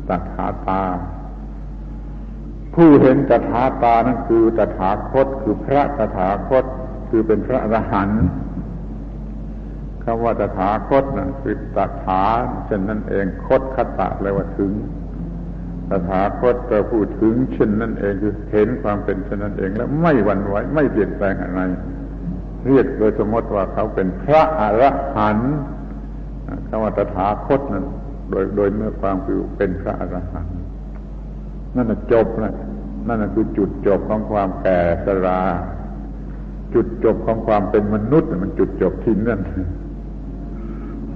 [0.07, 0.83] ตถาตา
[2.75, 6.65] ผู้เห็นตถาตานั่นคือตถาคตคือพระตถาคต
[7.09, 8.23] คือเป็นพระอรหันต์
[10.13, 12.23] คำว่าตถาคตนะคือตถา
[12.65, 14.71] เช่นนั้นเองคตคตะแปลว่าถึง
[15.89, 21.61] ตถาคตเราพูดถึงเช่นนั้นเองคือเห็นความเป็นเช่นนั้นเองแล้วไม่หวั่นไหวไม่เปลี่ยนแปลงอะไร
[22.67, 24.83] เรียกโดยสมมติว่าเขาเป็นพระอร
[25.15, 25.53] หันต์
[26.67, 27.85] คำว่าตถาคตนั้น
[28.29, 30.53] โดยโดยเมื่อความคือเป็นพระอรหันต์
[31.75, 32.53] นั่นน่ะจบนะ
[33.07, 35.41] นั่นน่ะคือจุดจบของความแก่ชรา
[36.73, 39.41] จุดจบของความเป็นมนุษย์มันจุดจบที่นั่น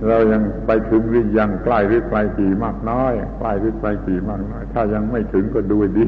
[0.08, 6.06] เรายังไปถึงหรือยังใกล้หรือไกลกี่มากน้อยใกล้หรือไกลกี่มากน้อย ถ้ายังไม่ถึงก็ดูดี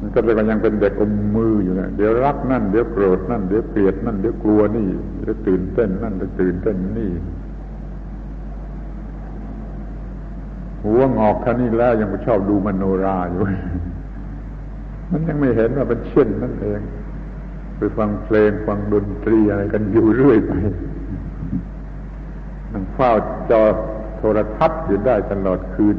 [0.00, 4.88] มันก็เลยยังเป็นเด็กอมมืออยู่นะเดี๋ยวรักนั่นเดี๋ยวโกรธนั่นเดี๋ยวเกลียดนั่นเดี๋ยวกลัวนี่
[5.20, 7.10] เดี๋ยวตื่นเต้นนั่นเดี๋ยวตื่นเต้นนี่
[10.84, 13.42] หัวงอกแค่นี้แล้วยังไปชอบดูมโนราอยู่
[15.10, 16.80] มันยังไม่เห็นว่าเป็นเช่นนั่นเอง
[17.78, 20.52] ไปฟังเพลงฟังดนตรีอะไรกันอยู่เรื่อยไป
[22.92, 23.10] เฝ้า
[23.50, 23.64] จอ
[24.16, 25.96] โทรทัศน์อยู่ได้ตลอดคืน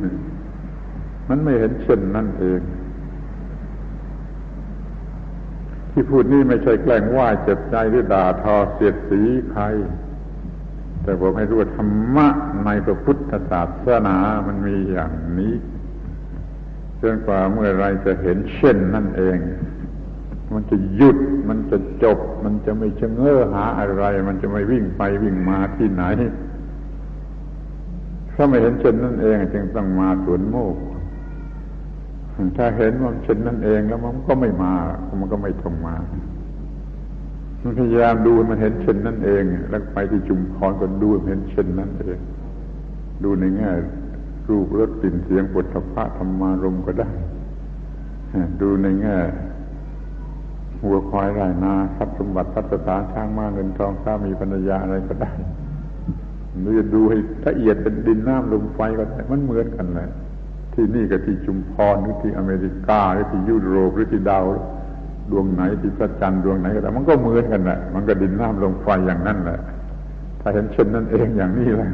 [1.30, 2.62] มันไม่เห็นเช่นนั่นเอง
[5.92, 9.22] ที่พูดนี่ไม่ใช่แกล้งว่าเจ็บใจหรือด่าทอเสียดสี
[9.52, 9.64] ใคร
[11.04, 12.28] แต่ผมให้รู้ว่าธรรมะ
[12.66, 14.18] ในพระพุทธศาสนา
[14.48, 15.54] มันมีอย่างนี้
[17.02, 19.38] จนกว่าเมื่อไรจะเห็นเช่นนั่นเอง
[20.54, 21.18] มันจะหยุด
[21.50, 26.04] มันจะจบ มันจะไม่ชะเง้อหาอะไร มันจะไม่วิ่งไปวิ่งมาที่ไหน
[28.42, 30.76] ถ้าไม่เห็นเช่นนั่นเองจึงต้องมาสวนโมก
[32.58, 34.74] ถ้าเห็นว่าเช่นนั่นเองแล้วมันก็ไม่มา
[35.20, 35.96] มันก็ไม่ต้องมา
[37.62, 42.18] มันพยายามดูมันเห็นเช่นนั่นเอง แล้วไปที่จุมพรก็ดูเห็นเช่นนั่นเอง
[43.24, 43.72] ดูในแง่
[44.50, 47.10] รูปรสกลิ่นเสียงปุถะธรรมารมก็ได้
[48.62, 49.18] ดูในแง่
[50.84, 55.32] วัวควายไรนาทรัพย์สมบัติทรัพย์สถานช้างม้าเงินทองสามีภรรยาอะไรก็ได้
[56.62, 60.10] หรือจะดูให้ละเอียดเป็นดินน้ำลมไฟก็ได้มันเหมือนกันเลย
[60.74, 64.46] ที่นี่กับที่จุมพรหรือที่อเมริกาหรือที่ยุโรปหรือที่ดาว
[65.32, 69.60] ดวงไหนที่พระจันทร์ดวงไหนก็ได้มันก็เหมือนกันแหละมันก็ดินน้ำลมไฟอย่างนั้นแหละ
[70.42, 71.92] ถ้าเห็นเช่นนั้นเองอย่างนี้แหละ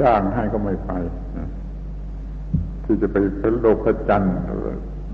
[0.00, 0.90] จ้างให้ก็ไม่ไป
[2.84, 4.32] ที่จะไปเป็นโลกพระจันทร์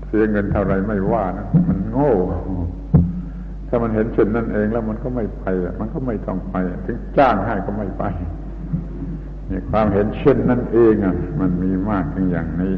[0.07, 2.11] เสียเงินเท่าไรไม่ว่านะมันโง่
[3.75, 5.45] ถ้ามันเห็นเช่นนั่นเองแล้วมันก็ไม่ไป
[5.79, 6.55] มันก็ไม่ต้องไป
[6.85, 8.03] ถึงจ้างให้ก็ไม่ไป
[9.49, 12.75] นี่ความเห็นเช่นนั่นเองอะ มันมีมากถึงอย่างนี้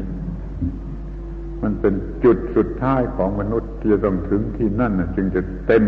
[1.62, 1.94] มันเป็น
[2.24, 5.84] จุดสุดท้ายของมนุษย์ที่จะต้องถึงที่นั่นนะจึงจะเต็ม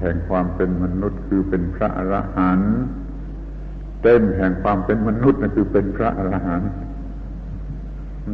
[0.00, 2.72] แห่งความเป็นมนุษย์คือเป็นพระอรหันต์
[4.02, 6.70] เต็มแห่งความเป็นมนุษย์นั่นคือเป็นพระอรหันต์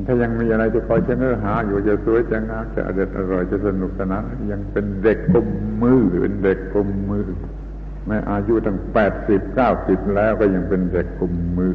[0.06, 4.22] ถ้ายังมีอะไรจะคอยเชื้อหา อยู่จะสวยจะงามจะอเด็ดอร่อยจะสนุกสนาน
[4.52, 5.48] ยังเป็นเด็กกลม
[5.82, 7.26] มือเป็นเด็กกลมมือ
[8.06, 11.74] แม้อายุตั้งแปดสิบเก้าสิบแล้วก็ยังเป็นเด็กกลมมือ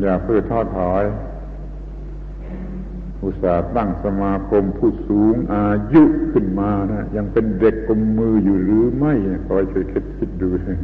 [0.00, 1.04] อย่าเพื่อทอดถอย
[3.22, 6.02] อุตส่าห์ตั้งสมาคมผู้สูงอายุ
[6.32, 9.12] ขึ้นมานะยังเป็นเด็กกลมมืออยู่หรือไม่
[9.48, 10.78] คอยช่วยคิดคิดดูเลย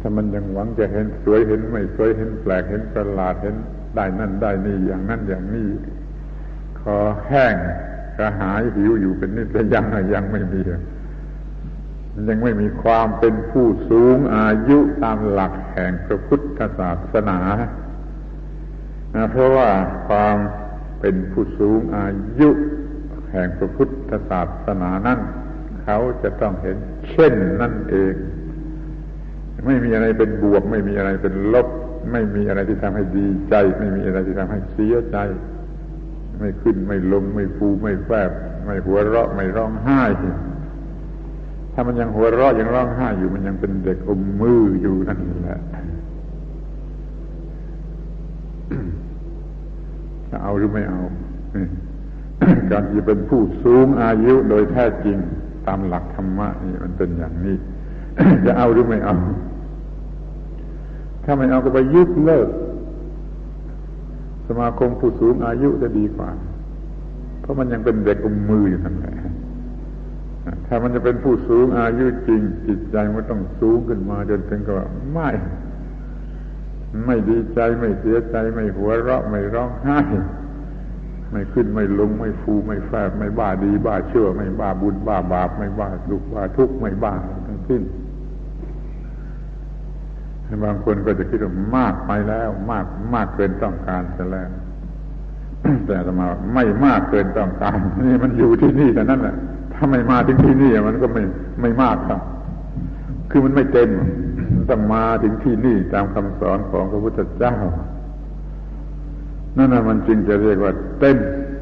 [0.00, 3.56] ถ้ามันยังหวังจะเห็นสวยเห็นไม่สวยเห็นแปลกเห็นประหลาดเห็น
[3.94, 5.68] ได้นั่นได้นี่อย่างนั้นอย่างนี้
[6.80, 7.54] คอแห้ง
[8.16, 10.60] กระหายหิวอยู่เป็นนิสยังยังไม่มี
[12.28, 17.38] ยังไม่มีความเป็นผู้สูงอายุตามหลักแห่งพระพุทธศาสนา
[19.30, 19.68] เพราะว่า
[20.08, 20.36] ความ
[21.00, 22.08] เป็นผู้สูงอา
[22.40, 22.50] ยุ
[23.32, 25.18] แห่งพระพุทธศาสนานั้น
[25.82, 26.76] เขาจะต้องเห็น
[27.10, 28.14] เช่นนั่นเอง
[29.66, 31.68] ไม่มีอะไรเป็นบวก ไม่มีอะไรเป็นลบ
[32.12, 35.18] ไม่มีอะไรที่ทำให้ดีใจ ไม่มีอะไรที่ทำให้เสียใจ
[36.38, 38.30] ไม่ขึ้นไม่ลง ไม่ฟูไม่แฝบ
[38.64, 40.02] ไม่หัวเราะไม่ร้องไห้
[41.74, 45.60] ถ้ามันยังหัวเราะยังร้องไห้อยู่มันยังเป็นเด็กอมมืออยู่นั่นแหละ
[50.30, 51.00] จะเอาหรือไม่เอา
[52.70, 55.16] การจะเป็นผู้สูงอายุโดยแท้จริง
[55.66, 57.56] ตามหลักธรรมะนี่มันเป็นอย่างนี้
[58.46, 59.14] จะเอาหรือไม่เอา
[61.24, 62.48] ถ้าไม่เอาก็ไปยึดเลิก
[64.46, 66.30] สมาคมผู้สูงอายุจะดีกว่า
[67.40, 69.14] เพราะมันยังเป็นเด็กอมมืออยู่นั่นแหละ
[70.66, 74.74] ถ้ามันจะเป็นผู้สูงอายุจริง จิตใจมันต้องสูงขึ้นมาจนถึงกับ
[75.12, 75.28] ไม่
[77.06, 80.00] ไม่ดีใจไม่เสียใจไม่หัวเราะไม่ร้องไห้
[81.30, 87.14] ไม่ขึ้นไม่ลงไม่ฟูไม่แฝบไม่บ้าดี บ้าเชื่อ ไม่บ้าบุญบ้าบาป ไม่บ้าสุขบ้าทุกข์ไม่บ้า
[87.46, 87.82] ทั้งสิ้น
[90.64, 94.50] บางคนก็จะคิดว่ามากไปแล้ว มากมากเกินต้องการซะแล้ว
[95.86, 99.36] แต่ธรรมาไม่มากเกินต้องการนี่มันอยู่ที่นี่แต่นั่นแหละ
[99.72, 101.22] ถ้าไม่มาถึงที่นี่มันก็ไม่
[101.60, 102.20] ไม่มากครับ
[103.30, 103.90] คือมันไม่เต็ม
[104.70, 107.56] ต้องมาถึงที่นี่ตามคำสอนของพระพุทธเจ้า
[109.56, 111.16] นั่นแหะมันจึงจะเรียกว่า เต็ม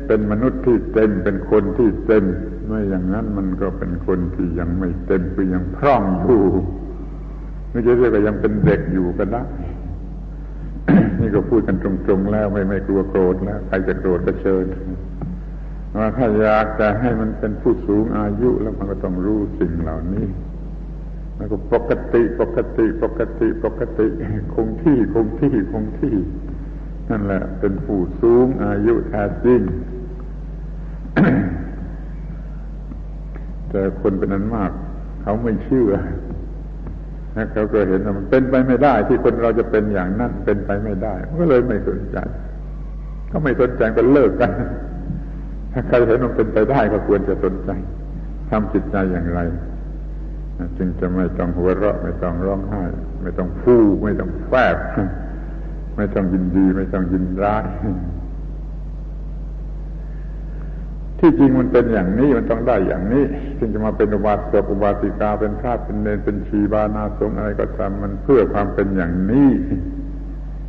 [0.06, 2.24] เป็นมนุษย์ที่เต็มเป็นคนที่เต็ม
[2.66, 6.44] ไม่อย่างนั้นมันก็เป็นคนที่ยังไม่เต็มคือยังพร่องอยู่
[7.70, 9.42] ไม่จะเรียกว่ายังเป็นเด็กอยู่ก็ได้
[11.20, 14.64] นี่ก็พูดกันตรงๆแล้วไม่ไม่กลัวโกรธแล้วใครจะโกรธก็เชิญ
[15.96, 20.26] ว่าถ้าอยากจะให้มันเป็นผู้สูงอายุแล้วมันก็ต้องรู้สิ่งเหล่านี้
[21.36, 24.06] แล้วก็ปกติปกติปกติปกติ
[24.54, 26.16] คงที่คงที่คงที่
[27.10, 29.60] นั่นแหละ เป็นผู้สูงอายุแท้จริง
[33.70, 34.72] แต่คนเป็นนั้นมาก
[35.22, 35.90] เขาไม่เชื่อ
[37.52, 42.18] เขาก็เห็นว่ามันเป็นไปไม่ได้ ที่คนเราจะเป็นอย่างนั้นเป็นไปไม่ได้ก็เลยไม่สนใจ
[43.30, 44.50] ก็ไม่สนใจก็เลิกกัน
[45.72, 47.70] ถ้าใครเห็นมันเป็นไปได้ก็ควรจะสนใจ
[48.50, 49.40] ทำจิตใจอย่างไร
[50.78, 52.84] จึงจะไม่ต้องหัวเราะ ไม่ต้องร้องไห้
[53.22, 54.76] ไม่ต้องฟูไม่ต้องแฝบ
[55.96, 57.64] ไม่ต้องยินดี ไม่ต้องยินร้าย
[61.20, 63.24] ที่จริงมันเป็นอย่างนี้มันต้องได้อย่างนี้
[63.58, 69.50] จึงจะมาเป็นอุบาสกอุบาสิกาเป็นพระเป็นเนรเป็นชีบานาสงอะไรก็ตามมันเพื่อความเป็นอย่างนี้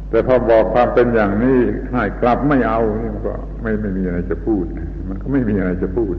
[0.09, 1.59] แต่พอบอกความเป็นอย่างนี้
[1.91, 4.65] ให้กลับไม่เอานี่มันก็ไม่ไม่มีอะไรจะพูด
[5.09, 6.15] มันก็ไม่มีอะไรจะพูด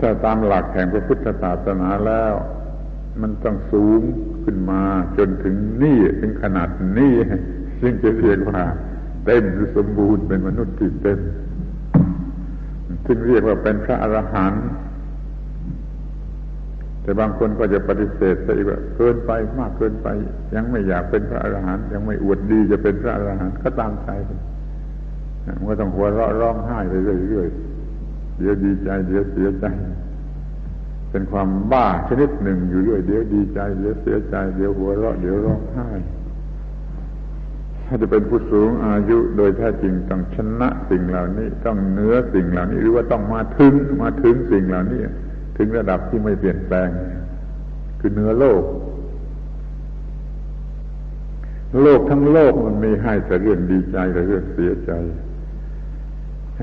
[0.00, 2.34] ถ้าตามหลักแห่งพระพุทธศาสนาแล้ว
[3.22, 4.00] มันต้องสูง
[4.44, 4.82] ขึ้นมา
[5.18, 7.14] จนถึงนี่ถึงขนาดนี้
[7.80, 8.62] ซึ่งจะเรียกว่า
[9.24, 11.18] เต็มหรือสมบูรณ์เป็นมนุษย์ที่เต็ม
[13.06, 14.64] ซึ่งเรียกว่าเป็นพระอรหันต์
[17.02, 20.08] แต่บางคนก็จะปฏิเสธซะอีกว่าเกินไปมากเกินไป
[20.54, 24.10] ยังไม่อยากเป็นพระอรหันต์ยังไม่อวดดีจะเป็นพระอรหันต์ก็ตามใจ
[25.58, 29.66] มันก็ต้องหัวเราะร้องไห้ไปเรื่อยๆเดี๋ยวดีใจ เดี๋ยวเสียใจ
[31.10, 35.88] เป็นความบ้าชนิดหนึ่งอยู่เรื่อยเดี๋ยวดีใจ เดี๋ยวเสียใจ เดี๋ยวหัวเราะเดี๋ยวร้องไห้
[37.86, 45.00] ถ้าจะเป็นผู้สูงอายุโดยแท้จริงต้องชนะสิ่งเหล่านี้ ต้องเหนือสิ่งเหล่านี้ หรือว่าต้องมาถึงมาถึงสิ่งเหล่านี้
[45.56, 46.88] ถึงระดับที่ไม่เปลี่ยนแปลง
[48.00, 48.62] คือเหนือโลก
[51.82, 54.92] โลกทั้งโลกมันมีให้แต่เรื่องดีใจแต่เรื่องเสียใจ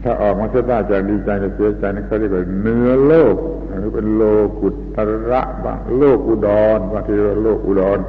[0.06, 3.36] ถ้าออกมาเสียได้จากดีใจและเสียใจนั่นเขาเรียกว่าเนื้อโลก
[3.80, 4.24] หรือเป็นโล
[4.60, 4.98] กุต
[5.32, 8.00] ระบ้างโลกอุดรบางทีเราโลกอุดร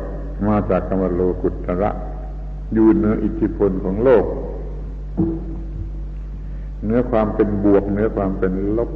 [0.48, 1.90] มาจากคำว่าโลกุตระ
[2.72, 4.24] อยู่เหนืออิทธิพลของโลก
[6.84, 8.90] เนื้อความเป็นบวกเนื้อความเป็นลบ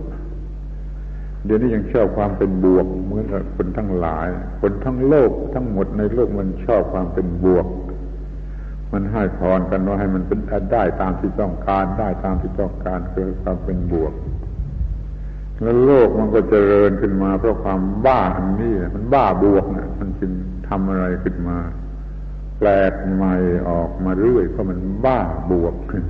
[1.44, 4.28] เดี๋ยวนี้ยังชอบความเป็นบวก เหมือนกับคนทั้งหลาย
[4.60, 7.66] คนทั้งโลกทั้งหมดในโลกมันชอบความเป็นบวก
[8.92, 10.40] มันให้พรกันว่าให้มันเป็น
[10.72, 14.12] ได้ตามที่ต้องการได้ตามที่ต้องการคือความเป็นบวก
[15.62, 20.30] แล้วโลกมันก็เจริญขึ้นมา เพราะความบ้าอันนี้มันบ้าบวกเนี่ยมันจึง
[20.68, 21.58] ทำอะไรขึ้นมา
[22.58, 23.34] แปลกใหม่
[23.68, 25.18] ออกมาเรื่อยเพราะมันบ้า
[25.50, 26.04] บวกขึ้น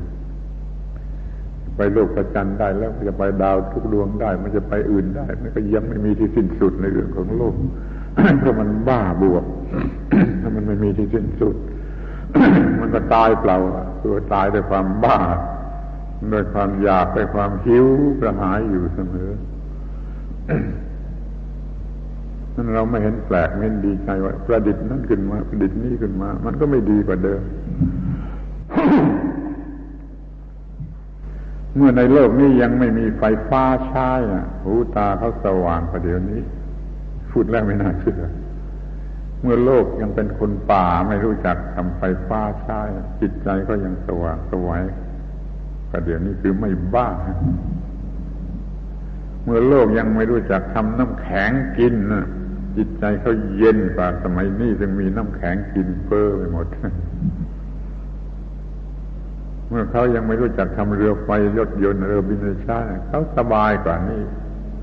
[1.77, 7.55] ไปโลกประจันได้แล้วจะไปดาวทุกดวงได้ มันจะไปอื่นได้ มันก็ยังไม่มีที่สิ้นสุดในเรื่องของโลก
[8.39, 9.45] เพราะมันบ้าบวก
[10.41, 11.57] ถ้ามันไม่มีที่สิ้นสุด
[12.81, 13.59] มันก็ตายเปล่า
[14.03, 15.19] ตัวตายด้วยความบ้า
[16.33, 17.87] ด้วยความอยากด้วยความหิว
[18.21, 19.31] กระหายอยู่เสมอ
[22.57, 27.43] นั้นเราไม่เห็นแปลกไม่เห็นดีใจว่า ประดิษฐ์นั่นขึ้นมา ประดิษฐ์นี้ขึ้นมา มันก็ไม่ดีกว่าเดิม
[31.77, 34.11] เมื่อในโลกนี้ยังไม่มีไฟฟ้าใช้
[34.65, 36.41] หูตาเขาสว่างประเดี๋ยวนี้
[37.31, 38.23] พูดแล้วไม่น่าเชื่อ
[39.43, 42.81] เมื่อโลกยังเป็นคนป่าไม่รู้จักทำไฟฟ้าใช้
[43.21, 44.83] จิตใจก็ยังสว่างสวัย
[45.91, 47.09] ประเดี๋ยวนี้คือไม่บ้า
[49.45, 52.27] เมื่อโลกยังไม่รู้จักทำน้ำแข็งกินนะ
[52.77, 56.67] จิตใจเขาเย็นกว่าสมัยนี้จึงมีน้ำแข็งกินเฟ้อไปหมด
[59.69, 64.23] เมื่อเขายังไม่รู้จักทำเรือไฟรถยนต์เรือบินชาเขาสบายกว่านี้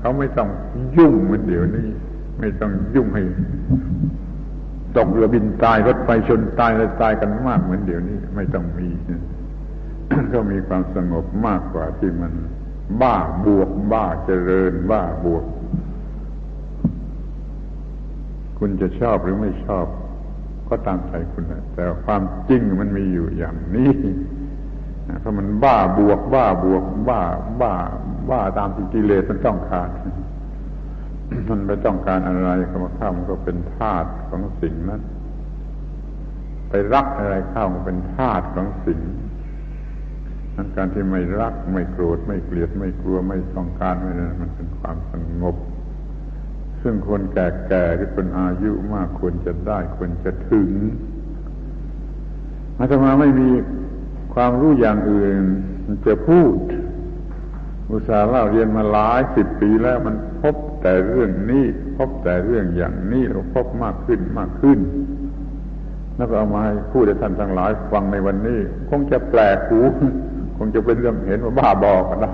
[0.00, 0.48] เขาไม่ต้อง
[0.96, 1.88] ยุ่งเหมือนเดี๋ยวนี้
[2.40, 3.22] ไม่ต้องยุ่งให้
[4.96, 8.88] ตกเรือบินตายรถไฟชนตายและตายกันมากเหมือนเดี๋ยวนี้ ไม่ต้องมี
[10.32, 12.32] ก็มีความสงบมากกว่าที่มัน
[13.02, 15.44] บ้าบวกบ้าเจริญ บ้าบวก
[18.58, 19.86] คุณจะชอบหรือไม่ชอบ
[20.68, 23.92] ก็ตามใจคุณนะแต่ความจริงมันมีอยู่อย่างนี้
[25.20, 27.22] เพราะมันบ้าบวก บ้าบวก บ้า
[27.60, 27.74] บ้า
[28.30, 29.88] บ้าตามที่กิเลสมันต้องการ
[31.48, 35.02] มันไปต้องการอะไรเข้ามาข้ามันก็เป็นธาตุของสิ่งนั้น
[36.68, 38.98] ไปรักอะไรข้ามันเป็นธาตุของสิ่ง
[40.56, 45.56] นั้นการที่ไม่รักไม่โกรธไม่เกลียดไม่กลัวไม่ต้องการไม่นั้นมันเป็นความสงบ
[46.86, 50.70] ซึ่งคนแก่ๆที่เป็นอายุมากควรจะได้ควรจะถึง
[52.78, 53.50] อาตมาไม่มี
[54.34, 55.42] ความรู้อย่างอื่น
[56.06, 56.56] จะพูด
[57.92, 61.64] อุตสาห์เล่าเรียนมาหลายสิบปีแล้วมันพบแต่เรื่องนี้
[61.96, 64.78] พบแต่เรื่องอย่างนี้เราพบมากขึ้นมากขึ้น
[66.16, 68.60] แล้วก็เอามาให้พูดให้ท่านทั้งหลายฟังในวันนี้
[68.90, 69.80] คงจะแปลกหู
[70.56, 72.32] คงจะเป็นเรื่องเห็นว่าบ้าบอก็ได้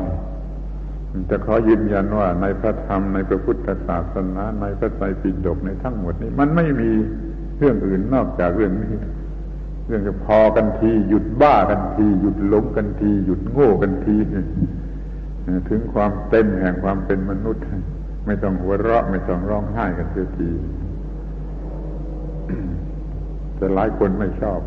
[1.27, 6.91] แต่ขอยืนยันว่าในพระธรรมในพระพุทธศาสนาในพระไตรปิฎกในทั้งหมดนี้ มันไม่มี
[7.59, 8.95] เรื่องอื่นนอกจากเรื่องนี้
[9.87, 14.17] เรื่องจะพอกันทีหยุดบ้ากันที หยุดหลงกันที หยุดโง่กันที
[15.69, 17.65] ถึงความเต็มแห่งความเป็นมนุษย์
[18.27, 20.51] ไม่ต้องหัวเราะ ไม่ต้องร้องไห้กันเสียที
[23.57, 24.61] แต่หลายคนไม่ชอบ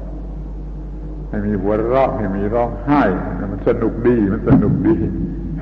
[1.30, 3.02] ให้มีหัวเราะให้มีร้องไห้
[3.52, 4.96] มันสนุกดีมันสนุกดี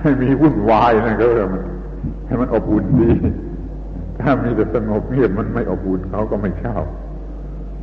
[0.01, 1.61] ให้มีวุ่นวายนะก็มัน
[2.27, 3.11] ให้มันอบอุ่นดี
[4.19, 6.85] ถ้ามีแต่สงบเงียบมันไม่อบอุ่นเขาก็ไม่ชอบ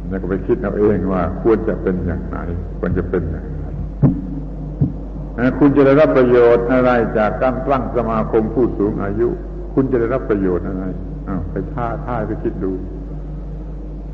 [0.08, 2.38] แล้วก็ไปคิดเอาเองว่า ควรจะเป็นอย่างไหน
[2.78, 3.64] ควรจะเป็นอย่างไร
[5.58, 9.28] คุณจะได้รับประโยชน์อะไรจากการตั้งสมาคมผู้สูงอายุ
[9.74, 10.84] คุณจะได้รับประโยชน์อะไร
[11.50, 12.72] ไปท่าท่าไปคิดดู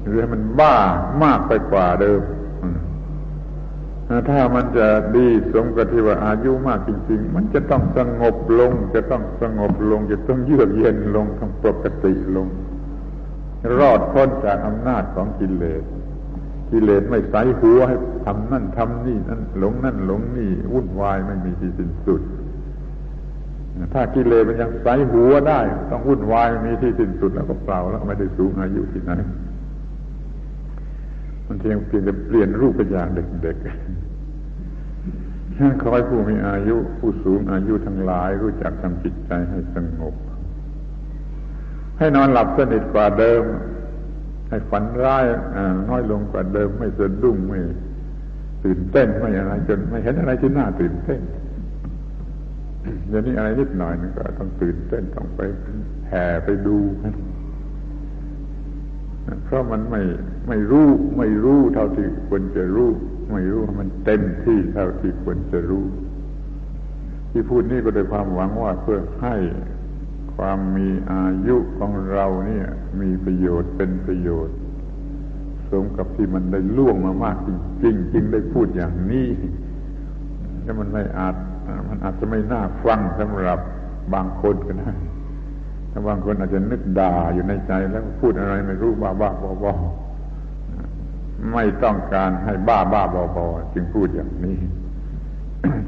[0.06, 0.74] หรือมันบ้า
[1.22, 2.20] มากไปกว่าเดิม
[4.30, 4.86] ถ้ามันจะ
[5.16, 12.46] ดีสมกับที่ว่าอายุมากจริง ๆ มันจะต้องสงบลง จะต้องสงบลง จะต้องเยือกเย็นลงทำปกติลง
[13.78, 15.82] รอดพ้นจากอำนาจของกิเลส
[16.70, 22.22] กิเลสไม่ใส่หัวให้ทำนั่นทำนี่นั่นหลงนั่นหลงนี่วุ่นวายไม่มีที่สิ้นสุด
[23.94, 25.60] ถ้ากิเลสมันยังใส่หัวได้
[25.90, 29.12] ต้องวุ่นวายมีที่สิ้นสุดแล้วก็เปล่าแล้วไม่ได้สูงอายุที่ไหน
[31.46, 33.08] มันเพียงเปลี่ยนเปลี่ยนรูปไปอย่าง
[33.42, 34.03] เด็กๆ
[35.80, 40.14] ขอให้ผู้มีอายุผู้สูงอายุทั้งหลายรู้จักทำจิตใจให้สงบ
[41.98, 43.42] ให้นอนหลับสนิทกว่าเดิม
[44.48, 45.24] ให้ฝันร้าย
[45.88, 47.60] น้อยลงกว่าเดิม ไม่สะดุ้งไม่
[48.64, 51.20] ตื่นเต้นไม่อะไรจนไม่เห็นอะไรที่น่าตื่นเต้น
[53.08, 55.40] เดี๋ยวนี้อะไรนิดหน่อยนึงก็ต้องตื่นเต้นต้องไป
[56.08, 56.78] แห่ไปดู
[59.44, 60.02] เพราะมันไม่
[60.48, 60.88] ไม่รู้
[61.18, 62.90] ไม่รู้เท่าที่ควรจะรู้
[63.32, 65.84] ไม่รู้มันเต็มที่เท่าที่ควรจะรู้
[67.30, 69.36] ที่พูดนี่ก็โดยความหวังว่าเพื่อให้
[70.36, 72.66] ความมีอายุของเราเนี่ย
[73.00, 74.56] มีประโยชน์เป็นประโยชน์
[75.70, 77.48] สมกับที่มันได้ล่วงมามากจ
[77.84, 79.28] ริงจริงได้พูดอย่างนี้
[80.64, 81.34] ถ้ามันไม่อาจ
[81.88, 83.58] มันอาจจะไม่น่าฟังสำหรับ
[84.14, 84.92] บางคนก็ได้
[85.90, 89.72] ถ้าบางคนอาจจะนึกด่าอยู่ในใจแล้วพูดอะไรไม่รู้บ้าบ้าบอบอ
[91.52, 94.58] ไม่ต้องการให้บ้าบ้าบอบอจึงพูดอย่างนี้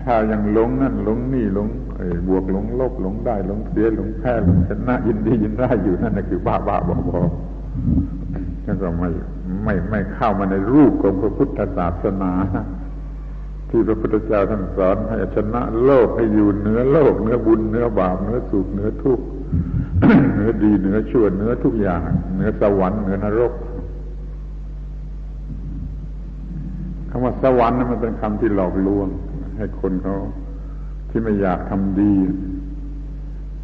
[0.04, 1.68] ถ้ายังหลงนั่นหลงนี่หลง
[2.28, 7.20] บวกหลงลบหลงได้หลงเสียหลงแพ้หลงชนะยินดียินร้ายอยู่นั่นคือบ้าบ้าบอบอ
[8.64, 9.11] แล้วก็ไม่
[9.64, 12.32] ไม่ไม่เข้ามาในรูปของพระพุทธศาสนา
[13.70, 19.24] ที่พระพุทธเจ้าท่านสอนให้ชนะโลกให้อยู่เหนือโลกเหนือบุญเหนือบาปเหนือสุขเหนือทุกข์
[20.34, 22.00] เหนือดีเหนือชั่วเหนือทุกอย่าง
[22.34, 23.52] เหนือสวรรค์เหนือนรก
[27.05, 29.08] คำว่าสวรรค์นั้นมันเป็นคำที่หลอกลวง
[29.56, 30.16] ให้คนเขา
[31.10, 32.14] ที่ไม่อยากทำดี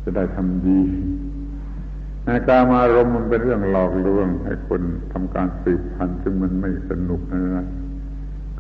[0.03, 0.81] จะได้ทำดี
[2.27, 4.81] ในการมารมมันเป็นเรื่องหลอกลวง ให้คน
[5.13, 7.65] ทำการสืบพันธุ์ซึ่งมันไม่สนุกนะ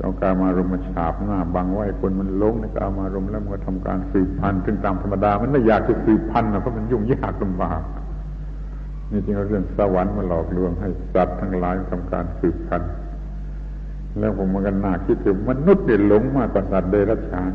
[0.01, 7.83] เอาการมารมมาฉาบหน้าบังไว้คนมันลงในการมารมแล้วมันก็ทำการสืบพันธุ์ซึ่งตามธรรมดา มันไม่อยากจะสืบพันธุ์นะเพราะมันยุ่งยากลำบาก
[9.11, 12.91] นี่จริงเรื่องสวรรค์มาหลอกลวงให้สัตว์ทั้งหลายทำการสืบพันธุ์
[14.19, 17.51] แล้วผมมันก็น่าคิดถึงมนุษย์เนี่ยหลงมากกว่าสัตว์เดรัจฉาน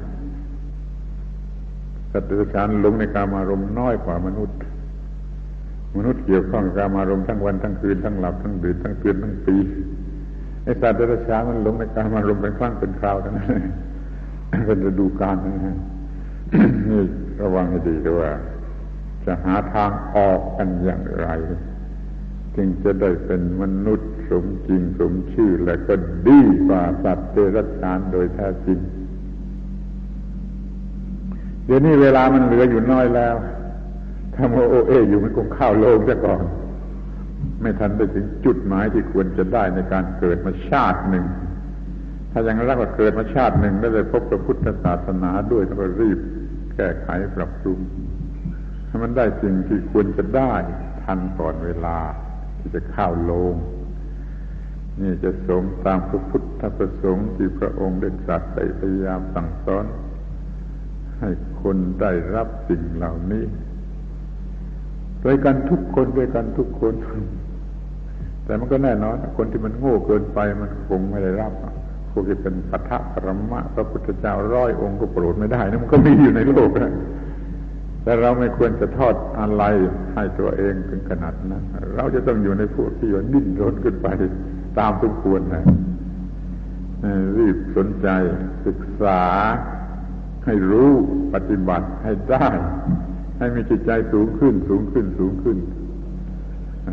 [2.12, 4.58] สัตว์เดรัจฉานหลงในการมารมณ์น้อยกว่ามนุษย์
[5.97, 9.58] มนุษย์เกี่ยวข้องกับการมารมณ์ทั้งวันทั้งคืนทั้งหลับทั้งดื่นทั้งเตือนทั้งปี
[10.64, 13.47] ไอ้สัตว์เดรัจฉานมันหลงในการมารมณ์เป็นครั้งเป็นคราวเทั้งนั้น
[14.66, 15.78] เป็นฤดูกาลนะ
[16.89, 17.01] นี่
[17.41, 18.32] ระวังให้ดีด้วยว่า
[19.26, 21.28] จะหาทางออกกันอย่างไร
[22.58, 25.93] จึงจะได้เป็นมนุษย์สมจริงสมชื่อและก็
[26.28, 28.80] ดีกว่าสัตว์เดรัจฉานโดยแท้จริง
[31.66, 33.36] เดี๋ยวนี้เวลามันเหลืออยู่น้อยแล้ว
[34.36, 36.41] ถ้าโมโอเออยู่มันคงข้าวโลงซะก่อน
[37.62, 41.26] ไม่ทันไปถึงจุดหมายที่ควรจะได้ในการเกิดมาชาติหนึ่ง
[42.32, 46.20] ถ้ายังรักว่าเกิดมาชาติหนึ่งแล้วได้พบพระพุทธศาสนาด้วยต้องรีบ
[46.76, 47.80] แก้ไขปรับปรุง
[48.88, 50.53] ให้มันได้สิ่งที่ควรจะได้
[51.03, 51.97] ทันก่อนเวลา
[52.60, 53.55] ที่จะเข้าโลง
[55.01, 59.86] นี่จะสมตามพระพุทธประสงค์ที่พระองค์ได้ตรัสได้พยายามสั่งสอน
[61.20, 61.30] ให้
[61.62, 63.43] คนได้รับสิ่งเหล่านี้
[65.24, 66.93] ด้วยกันทุกคนด้วยกันทุกคน
[68.45, 71.51] แต่มันก็แน่นอนคนที่มันโง่เกินไปมันคงไม่ได้รับ
[72.12, 76.93] พวกที่เป็นปัทะปรมะพระพุทธเจ้าร้อยองค์ก็โปรดไม่ได้นะมันก็มีอยู่ในโลกนะ
[78.08, 79.64] แต่เราไม่ควรจะทอดอะไร
[80.16, 81.64] ให้ตัวเองถึงขนาดนั้น
[81.95, 84.08] เราจะต้องอยู่ในพวกที่ดิ้นรนขึ้นไป
[84.80, 85.64] ตามสมควรนะ
[87.38, 88.08] รีบสนใจ
[88.68, 89.22] ศึกษา
[90.45, 90.91] ให้รู้
[91.34, 92.47] ปฏิบัติให้ได้
[93.38, 95.58] ให้มีจิตใจสูงขึ้น สูงขึ้นสูงขึ้น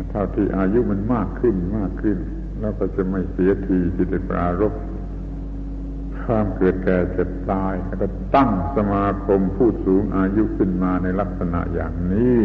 [0.09, 2.17] เท่าที่อายุมันมากขึ้นมากขึ้น
[2.59, 4.73] แล้วก็จะไม่เสียทีที่ได้ปรารบ
[6.25, 12.37] ความเกิดแก่เจ็บตาย แล้วก็ตั้งสมาคมผู้สูงอายุขึ้นมาในลักษณะอย่างนี้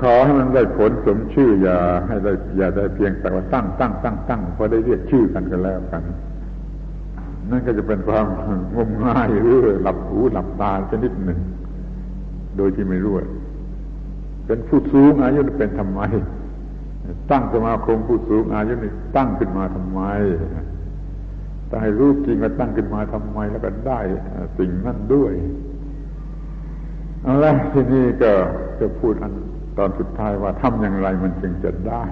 [0.00, 6.02] ขอให้มันได้ผลสมชื่ออย่าให้ได้อย่าได้เพียงแต่ว่าตั้งตั้งตั้งตั้งพอได้เรียกชื่อกันกันแล้วกัน
[7.50, 8.26] นั่นก็จะเป็นความ
[8.74, 11.38] งมงายหรือหลับหูหลับตาชนิดหนึ่ง
[12.56, 13.14] โดยที่ไม่รู้
[14.46, 16.00] เป็นผู้สูงอายุเป็นทำไม
[17.30, 20.00] ตั้งสมาคมผู้สูงอายุนี่ตั้งขึ้นมาทำไม
[21.70, 24.00] ถ้าให้รู้จริงว่าตั้งขึ้นมาทำไมแล้วก็ได้
[24.58, 25.32] สิ่งนั้นด้วย
[27.22, 28.32] เอาละทีนี้ก็
[28.80, 29.32] จะพูดอัน
[29.78, 32.04] ตอนสุดท้ายว่าทำอย่างไรมันจึงจะได้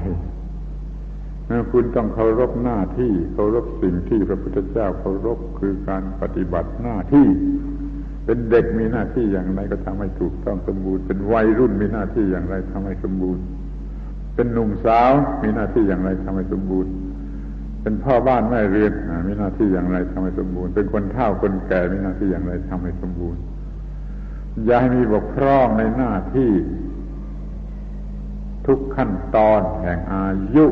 [1.72, 7.26] คุณต้องเคารพหน้าที่เคารพสิ่งที่พระพุทธเจ้าเคารพคือการปฏิบัติหน้าที่
[8.24, 13.42] เป็นเด็กมีหน้าที่อย่างไรก็ทำให้ถูกต้องสมบูรณ์ เป็นวัยรุ่นมีหน้าที่อย่างไรทำให้สมบูรณ์
[14.34, 15.10] เป็นหนุ่มสาว
[15.42, 16.92] มีหน้าที่อย่างไรทำให้สมบูรณ์
[17.82, 18.92] เป็นพ่อบ้านแม่เรียน
[19.26, 23.40] มีหน้าที่อย่างไรทำให้สมบูรณ์ เป็นคนเฒ่าคนแก่มีหน้าที่อย่างไรทำให้สมบูรณ์
[24.64, 26.50] อย่าให้มีบกพร่องในหน้าที่
[28.66, 30.66] ทุกขั้นตอนแห่งอายุ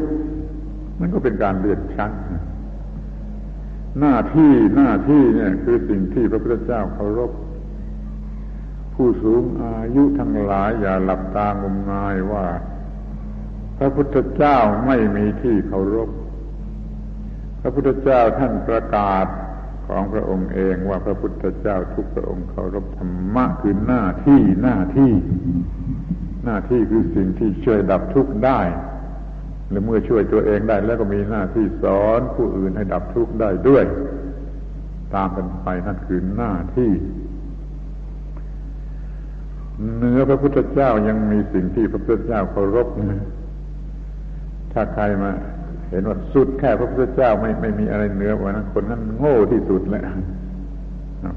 [1.01, 2.13] มันก็เป็นการเลื่อนชั้น
[4.01, 7.33] หน้าที่หน้าที่เนี่ย คือสิ่งที่พระพุทธเจ้าเคารพ
[8.95, 12.47] ผู้สูงอายุทั้งหลายอย่าหลับตางมงายว่า
[13.79, 16.11] พระพุทธเจ้าไม่มีที่เคารพ
[17.67, 19.27] ระพุทธเจ้าท่านประกาศ
[19.89, 25.13] ของพระองค์เองว่าพระพุทธเจ้าทุกพระองค์เคารพธรรมะคือหน้าที่หน้าที่
[26.45, 28.61] หน้าที่คือสิ่งที่ช่วยดับทุกข์ได้
[29.71, 33.85] และเมื่อช่วยตัวเองได้แล้วก็มีหน้าที่สอนผู้อื่นให้ดับทุกข์ได้ด้วย
[35.15, 36.93] ตามกันไปนั่นคือหน้าที่
[39.97, 42.89] เนื้อพระพุทธเจ้ายังมีสิ่งที่พระพุทธเจ้าเคารพ
[44.73, 45.31] ถ้าใครมา
[45.91, 50.05] เห็นว่าสุดแค่พระพุทธเจ้าไม่ไม่มีอะไรเหนือกว่านั้นคนนั้นโง่ที่สุดแล้ว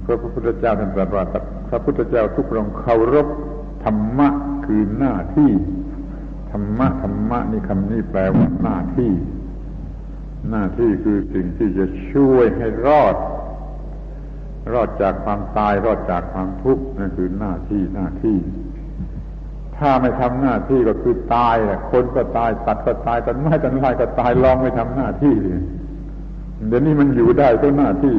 [0.02, 1.24] เพราะพระพุทธเจ้าท่านตรัสว่า
[1.70, 3.28] พระพุทธเจ้าทุกพระองค์เคารพ
[3.84, 4.30] ธรรมะ
[4.66, 5.52] คือหน้าที่
[6.52, 9.12] ธรรมะธรรมะนี่คำนี้แปลว่าหน้าที่
[10.50, 13.16] หน้าที่คือสิ่งที่จะช่วยให้รอด
[14.74, 18.38] รอดจากความตายรอดจากความทุกข์นั่นคือหน้าที่หน้าที่
[19.80, 25.36] ถ้าไม่ทำหน้าที่ก็คือตายแหละคนก็ตายสัตว์ก็ตายต้นไม้ต้นไม้ก็ตายลองไม่ทำหน้าที่
[26.68, 28.16] เดี๋ยวนี้มันอยู่ได้ก็หน้าที่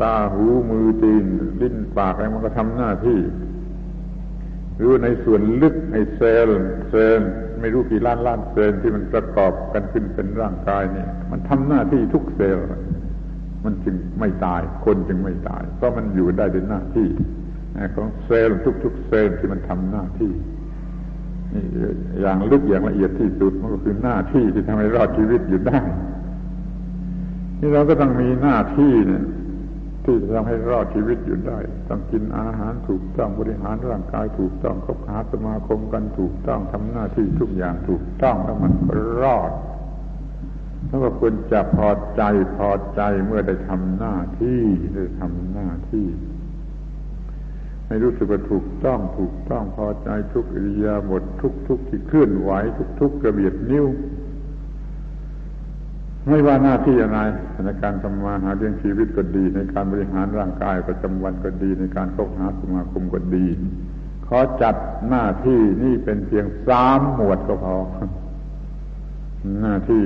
[0.00, 1.24] ตาหูมือตีน
[1.60, 3.20] ลิ้นปากอะไรมันก็ทำหน้าที่
[4.76, 6.56] หรือในส่วนลึกในเซลล์
[6.90, 7.30] เซลล์
[7.60, 12.64] ไม่รู้กี่ล้านล้านเซลล์ที่มันประกอบกันขึ้นเป็นร่างกายนี่มันทำหน้าที่ทุกเซลล์
[13.64, 17.08] มันจึงไม่ตาย คนจึงไม่ตาย เพราะมันอยู่ได้เป็นหน้าที่
[17.94, 20.32] ของเซลล์ทุก ๆ เซลล์ที่มันทำหน้าที่
[21.54, 21.64] นี่
[22.20, 25.80] อย่างลึกอย่างละเอียดที่สุดมันก็คือหน้าที่ที่ทำให้รอดชีวิตอยู่ได้
[27.60, 29.24] นี่เราก็ต้องมีหน้าที่เนี่ย
[30.04, 31.58] ที่จะทำให้รอดชีวิตอยู่ได้
[31.88, 39.52] ต้องกินอาหารถูกต้องบริหารร่างกายถูกต้องคบหาสมาคมกันถูกต้องทำหน้าที่ทุกอย่างถูกต้องแล้วมันก็รอด
[40.88, 42.22] แล้วก็ควรจะพอใจ
[42.56, 44.62] พอใจเมื่อได้ทำหน้าที่
[44.94, 46.06] ได้ทำหน้าที่
[47.92, 53.86] ให้รู้สึกว่าถูกต้องถูกต้องพอใจทุกอิริยาบถทุกทุกที่เคลื่อนไหวทุกทุกกระเบียดนิ้ว
[56.28, 57.18] ไม่ว่าหน้าที่อะไร
[57.64, 63.46] ในการทำมาหาเลี้ยงชีวิตก็ดี ในการบริหารร่างกายประจำวันก็ดี ในการคบหาสมาคมก็ดี
[64.26, 64.76] ขอจัด
[65.08, 67.76] หน้าที่นี่เป็นเพียงสามหมวดก็พอ
[69.62, 70.04] หน้าที่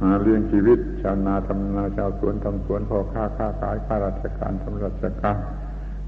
[0.00, 5.36] หาเลี้ยงชีวิต ชาวนาทำนาชาวสวนทำสวนพ่อค้าค้าขายข้าราชการทำราชการ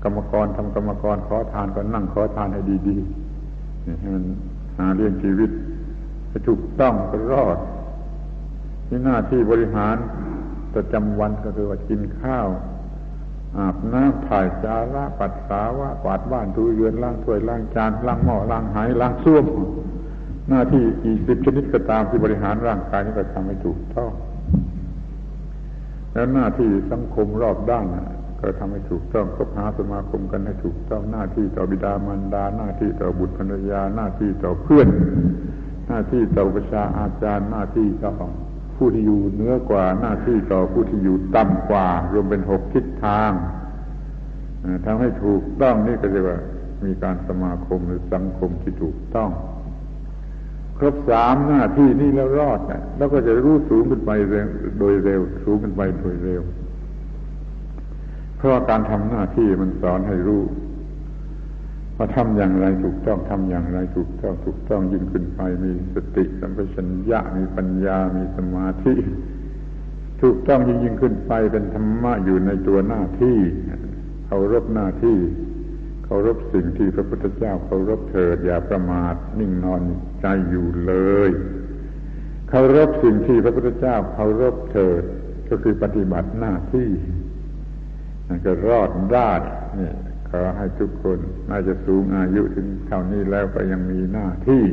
[0.03, 4.25] กรรมกรทำกรรมกรขอทานก็นั่งขอทานให้ดีๆให้มัน
[4.79, 5.51] หาเลี้ยงชีวิต
[6.29, 7.59] ให้ถูกต้องก็รอด
[8.87, 9.97] ที่หน้าที่บริหาร
[10.75, 12.49] ประจำวันก็คือว่ากินข้าว
[13.59, 19.45] อาบน้ำถ่ายจาระปัดสาวะกวาดบ้านทูเรือนล้างถ้วยล้างจานล้างหม้อล้างหายล้างส้วม
[20.49, 24.11] หน้าที่กี่สิบชนิดก็ตามที่บริหารร่างกายนี้ก็ทำให้ถูกต้อง
[26.13, 27.87] แล้วหน้าที่สังคมรอบด้าน
[28.43, 34.89] ก็ทำให้ถูกต้องคบหาสมาคมกันให้ถูกต้องหน้าที่ต่อบิดามารดา หน้าที่ต่อบุตรภรรยา หน้าที่ต่อเพื่อน
[35.89, 38.13] หน้าที่ต่อประชาอาจารย์ หน้าที่ต่อ
[38.77, 43.31] ผู้ที่อยู่เหนือกว่าหน้าที่ต่อผู้ที่อยู่ต่ำกว่า รวมเป็นหกทิศทาง
[44.85, 46.39] ทำให้ถูกต้องนี่ก็เรียกว่า
[46.85, 49.31] มีการสมาคมหรือสังคมที่ถูกต้อง
[50.79, 54.11] ครบสามหน้าที่นี่แล้วรอดนะแล้วก็จะรู้สูงขึ้นไป
[54.79, 56.43] โดยเร็ว สูงขึ้นไปโดยเร็ว
[58.43, 60.43] เพราะการทำหน้าที่มันสอนให้รู้
[61.97, 68.95] ว่าทำอย่างไรถูกต้องทำอย่างไรถูกต้องถูกต้องยิ่งขึ้นไปมีสติสัมปชัญญะมีปัญญามีสมาธิ
[70.23, 73.39] ถูกต้องยิ่งยิ่งขึ้นไปเป็นธรรมะอยู่ในตัวหน้าที่
[74.27, 75.19] เคารพหน้าที่
[76.05, 79.83] เคารพสิ่งที่พระพุทธเจ้าเคารพเถิดอย่าประมาทนิ่งนอน
[80.21, 80.95] ใจอยู่เล
[81.29, 81.31] ย
[82.49, 85.03] เคารพสิ่งที่พระพุทธเจ้าเคารพเถิด
[85.49, 86.89] ก็คือปฏิบัติหน้าที่
[88.33, 89.31] นั่นก็รอดได้
[89.79, 89.91] นี่
[90.31, 91.19] ขอให้ทุกคน
[91.51, 94.65] น่าจะสูงอายุถึงเท่านี้แล้วก็ยังมีหน้าที่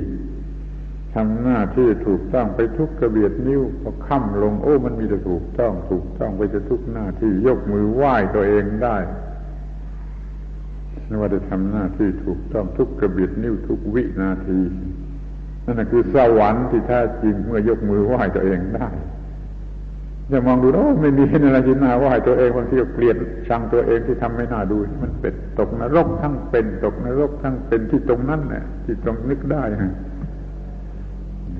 [1.16, 8.98] ทำหน้าที่ถูกต้องไปทุกกระเบียดนิ้วพอค่ำลงโอ้มันมีแต่ถูกต้องถูกต้องไปจะทุกหน้าที่ยกมือไหว้ตัวเองได้
[11.22, 14.60] ว่าจะทำหน้าที่ถูกต้องทุกกระบิดนิ้วทุกวินาที
[15.66, 18.90] นั่นคือสวรรค์ที่แท้จริงเมื่อยกมือไหว้ตัวเองได้
[20.32, 23.16] จะมองดูโอ้ไม่มีอะไรที่น่าไหว้ตัวเองบางทีก็เกลียด
[23.48, 29.64] ชังตัวเองที่ทำไม่น่าดูมันเป็นตกนรกทั้งเป็น ตกนรกทั้งเป็นที่ตรงนั้นแหละที่ตรงนึกได้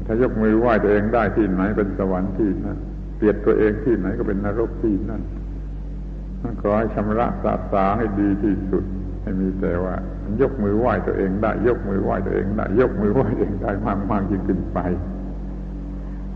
[0.06, 2.78] ถ้ายกมือไหว้ตัวเองได้ที่ไหนเป็นสวรรค์ที่นั่น
[3.18, 5.22] เกลียดตัวเองที่ไหนก็เป็นนรกที่นั่น
[6.42, 8.84] ต้องขอให้ชำระสาสาให้ดีที่สุด
[9.24, 9.96] ให้มีแต่ว่า
[10.42, 14.80] ยกมือไหว้ตัวเองได้ ยกมือไหว้ตัวเองได้ ยกมือไหว้ตัวเองได้มากมากยิ่งขึ้นไป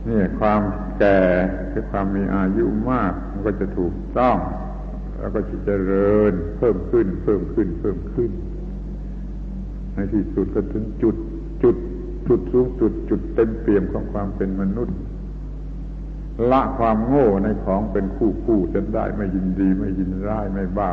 [0.10, 0.62] นี่ความ
[1.00, 1.20] แก่
[1.72, 4.38] คือความมีอายุมาก มันก็จะถูกต้อง
[5.20, 8.32] แล้วก็จะเจริญเพิ่มขึ้น เพิ่มขึ้น เพิ่มขึ้น
[9.94, 11.16] ในที่สุดก็ถึงจุด
[11.64, 11.76] จุด
[12.28, 14.98] จุดสูงจุดจุดเต็มเปี่ยมของความเป็นมนุษย์
[16.52, 20.92] ละความโง่ในของเป็นคู่คู่จะได้ไม่ยินดีไม่ยินร้ายไม่บ้า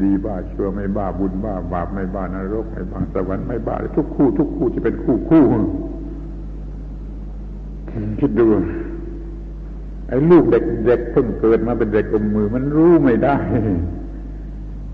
[0.00, 5.44] ดีบ้าชั่วไม่บ้าบุญบ้าบาปไม่บ้านรกไม่บ้าสวรรค์ไม่บ้าทุกคู่ ทุกคู่จะเป็นคู่คู่
[8.20, 8.46] คิดดู
[10.08, 13.36] ไอ้ลูกเด็กเด็กเพิ่งเกิดมาเป็นเด็กอมมือ มันรู้ไม่ได้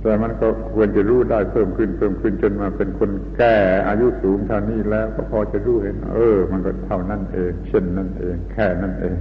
[0.02, 3.56] แต่มันก็ควรจะรู้ได้เพิ่มขึ้นเพิ่มขึ้นจนมาเป็นคนแก่
[3.88, 9.16] อายุสูงเท่านี้แล้ว ก็พอจะรู้เห็น เออ มันก็เท่านั้นเอง เช่นนั้นเอง แค่นั้นเอง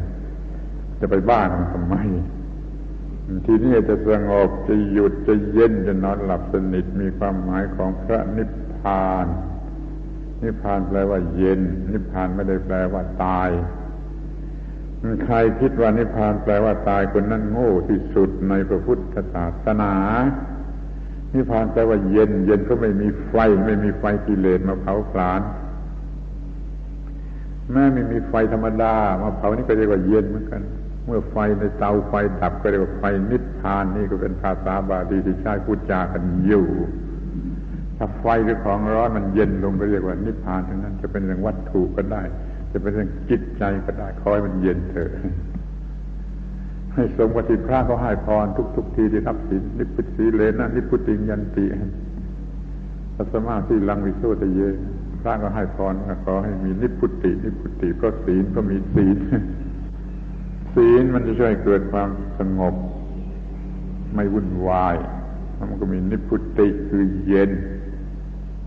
[1.00, 1.96] จะไปบ้านมันทำไม
[3.46, 8.50] ทีนี้จะสงบจะหยุดจะเย็นจะนอนหลับสนิทมีความหมายของพระนิพ
[8.80, 9.28] พาน
[10.44, 11.62] นิพพานแปลว่าเย็น
[11.92, 13.50] นิพพานไม่ได้แปลว่าตาย
[15.24, 19.94] ใครคิดว่านิพพานแปลว่าตายคนนั้นโง่ที่สุดในพระพุทธศาสนา
[21.34, 23.36] นิพพานแปลว่าเย็น เย็นก็ไม่มีไฟ
[23.66, 25.42] ไม่มีไฟกิเลสมาเผาผลาญ
[27.72, 30.62] แม้ไม่มีไฟธรรมดา มาเผานี่ก็เรียกว่าเย็นเหมือนกัน
[31.06, 36.68] เมื่อไฟในเตาไฟดับก็เรียกว่าไฟนิพพานนี่ก็เป็นภาษาบาลีที่ใช้พูดจากันอยู่
[38.04, 42.22] ถ้าไฟหรือของร้อนมันเย็นลงก็เรียกว่านิพพานทั้งนั้น จะเป็นเรื่องวัตถุก็ได้
[42.72, 45.12] จะเป็นเรื่องจิตใจก็ได้คอยมันเย็นเถอะ
[46.94, 48.46] ให้สมกับที่พระเขาให้พร
[48.76, 51.66] ทุกๆทีที่รับศีลนิพพิสีเลนะนิพุติยันติ
[53.16, 54.60] ปัสมาที่ลังวิโสตเย
[55.22, 55.94] พระก็ให้พร
[56.26, 59.18] ขอให้มีนิพุตินิพุติก็ศีลก็มีศีล
[60.76, 62.10] ศีลมันจะช่วยเกิดความ
[62.40, 62.76] สงบ
[64.16, 64.96] ไม่วุ่นวาย
[65.70, 67.52] มันก็มีนิพุติคือเย็น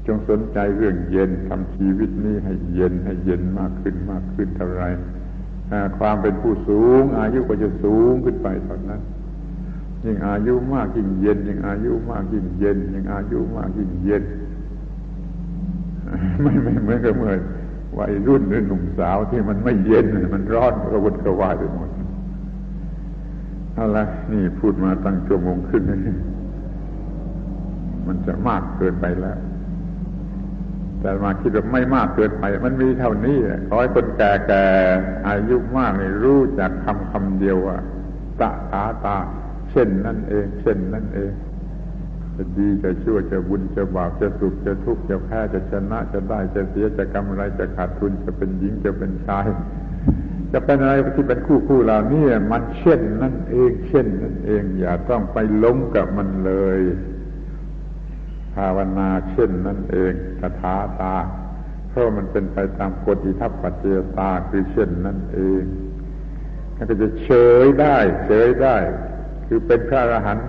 [0.06, 4.84] จงสนใจเรื่องเย็นทำชีวิตนี้ให้เย็นให้เย็นมากขึ้นมากขึ้นเท่าไร
[5.98, 9.00] ความเป็นผู้สูง อายุก็จะสูงขึ้นไปเท่านั้น
[10.04, 14.24] ยิ่งอายุมากยิ่งเย็น ยิ่งอายุมากยิ่งเย็น ยิ่งอายุมากยิ่งเย็น
[16.42, 17.34] ไม่ไม่เหมือนกับเมื่อ
[17.98, 21.90] วัยรุ่นหรือหนุ่มสาวที่มันไม่เย็นมันร้อนกระวนกระวายไปหมด
[23.74, 25.82] เอาละนี่พูดมาตั้งชั่วโมงขึ้น
[28.06, 29.38] มันจะมากเกินไปแล้ว
[31.04, 37.78] แต่มาคิดว่าไม่มากเกินไป มันมีเท่านี้ขอให้คนแก่ๆอายุมากนี่รู้จักคำคำเดียวว่า
[38.40, 39.16] ตะตาตา
[39.70, 41.32] เช่นนั่นเอง เช่นนั่นเอง
[42.36, 49.46] จะดีจะชั่วจะบุญจะบาปจะสุขจะทุกข์จะแพ้จะชนะจะได้จะเสียจะกำไรจะขาดทุนจะเป็นหญิงจะเป็นชาย
[50.52, 56.80] จะเป็นอะไรที่เป็นคู่คู่เรานี่มันเช่นนั่นเอง เช่นนั่นเอง อย่าต้องไปล้มกับมันเลย
[58.54, 61.16] ภาวนาเช่นนั่นเองคาถาตา
[61.88, 63.84] เพราะมันเป็นไปตามกฎอิทัปปัจเจ
[64.18, 65.62] ตาคือเช่นนั่นเอง
[66.76, 67.30] ก็จะเฉ
[67.64, 68.76] ยได้เฉยได้
[69.46, 70.46] คือเป็นพระอรหันต์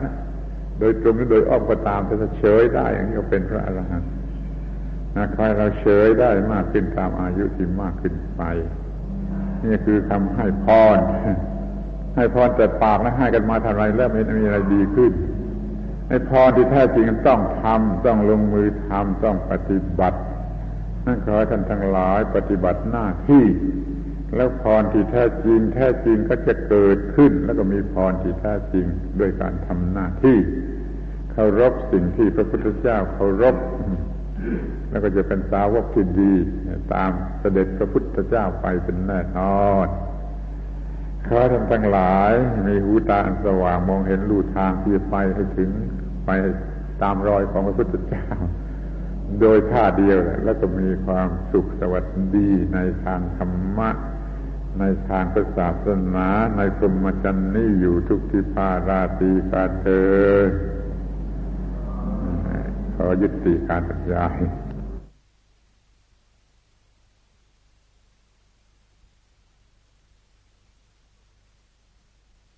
[0.80, 4.10] โดยตรงหรือโดยอ้อมก็ตามแต่ถ้าเฉยได้อย่างนี้ก็เป็นพระอรหันต์
[5.16, 8.42] นะใครเราเฉยได้มากขึ้นตามอายุที่มากขึ้นไป
[9.66, 10.98] นี่คือคำให้พร
[12.16, 15.12] ให้พรแต่ปากนะให้กันมาเท่าไรแล้วไม่มีอะไรดีขึ้น
[16.08, 20.20] ให้พรที่แท้จริงต้องทำต้องลงมือทำต้องปฏิบัติ
[21.06, 23.46] นั่นขอท่านทั้งหลายปฏิบัติหน้าที่
[24.36, 28.86] แล้วพรที่แท้จริง แท้จริงก็จะเกิดขึ้น แล้วก็มีพรที่แท้จริง
[29.20, 30.38] ด้วยการทำหน้าที่
[31.32, 33.56] เคารพสิ่งที่พระพุทธเจ้าเคารพ
[34.90, 36.34] แล้วก็จะเป็นสาวกที่ดี
[36.94, 39.88] ตามเสด็จพระพุทธเจ้าไปเป็นแน่นอน
[41.28, 42.34] ขอท่านทั้งหลาย
[42.68, 45.70] มีหูตาสว่างมองเห็นลู่ทางที่จะไปให้ถึง
[46.26, 46.30] ไป
[47.02, 48.26] ตามรอยของพระพุทธเจ้า
[49.42, 53.90] โดยท่าเดียวแล้วก็มีความสุขสวัสดีในทางธรรมะ
[54.80, 55.26] ในทาง
[55.58, 56.28] ศาสนา
[56.58, 60.16] ในพรหมจรรย์นี้อยู่ทุกทิพาราตีกาเธอ
[62.96, 64.38] ขอยุติการบรรยาย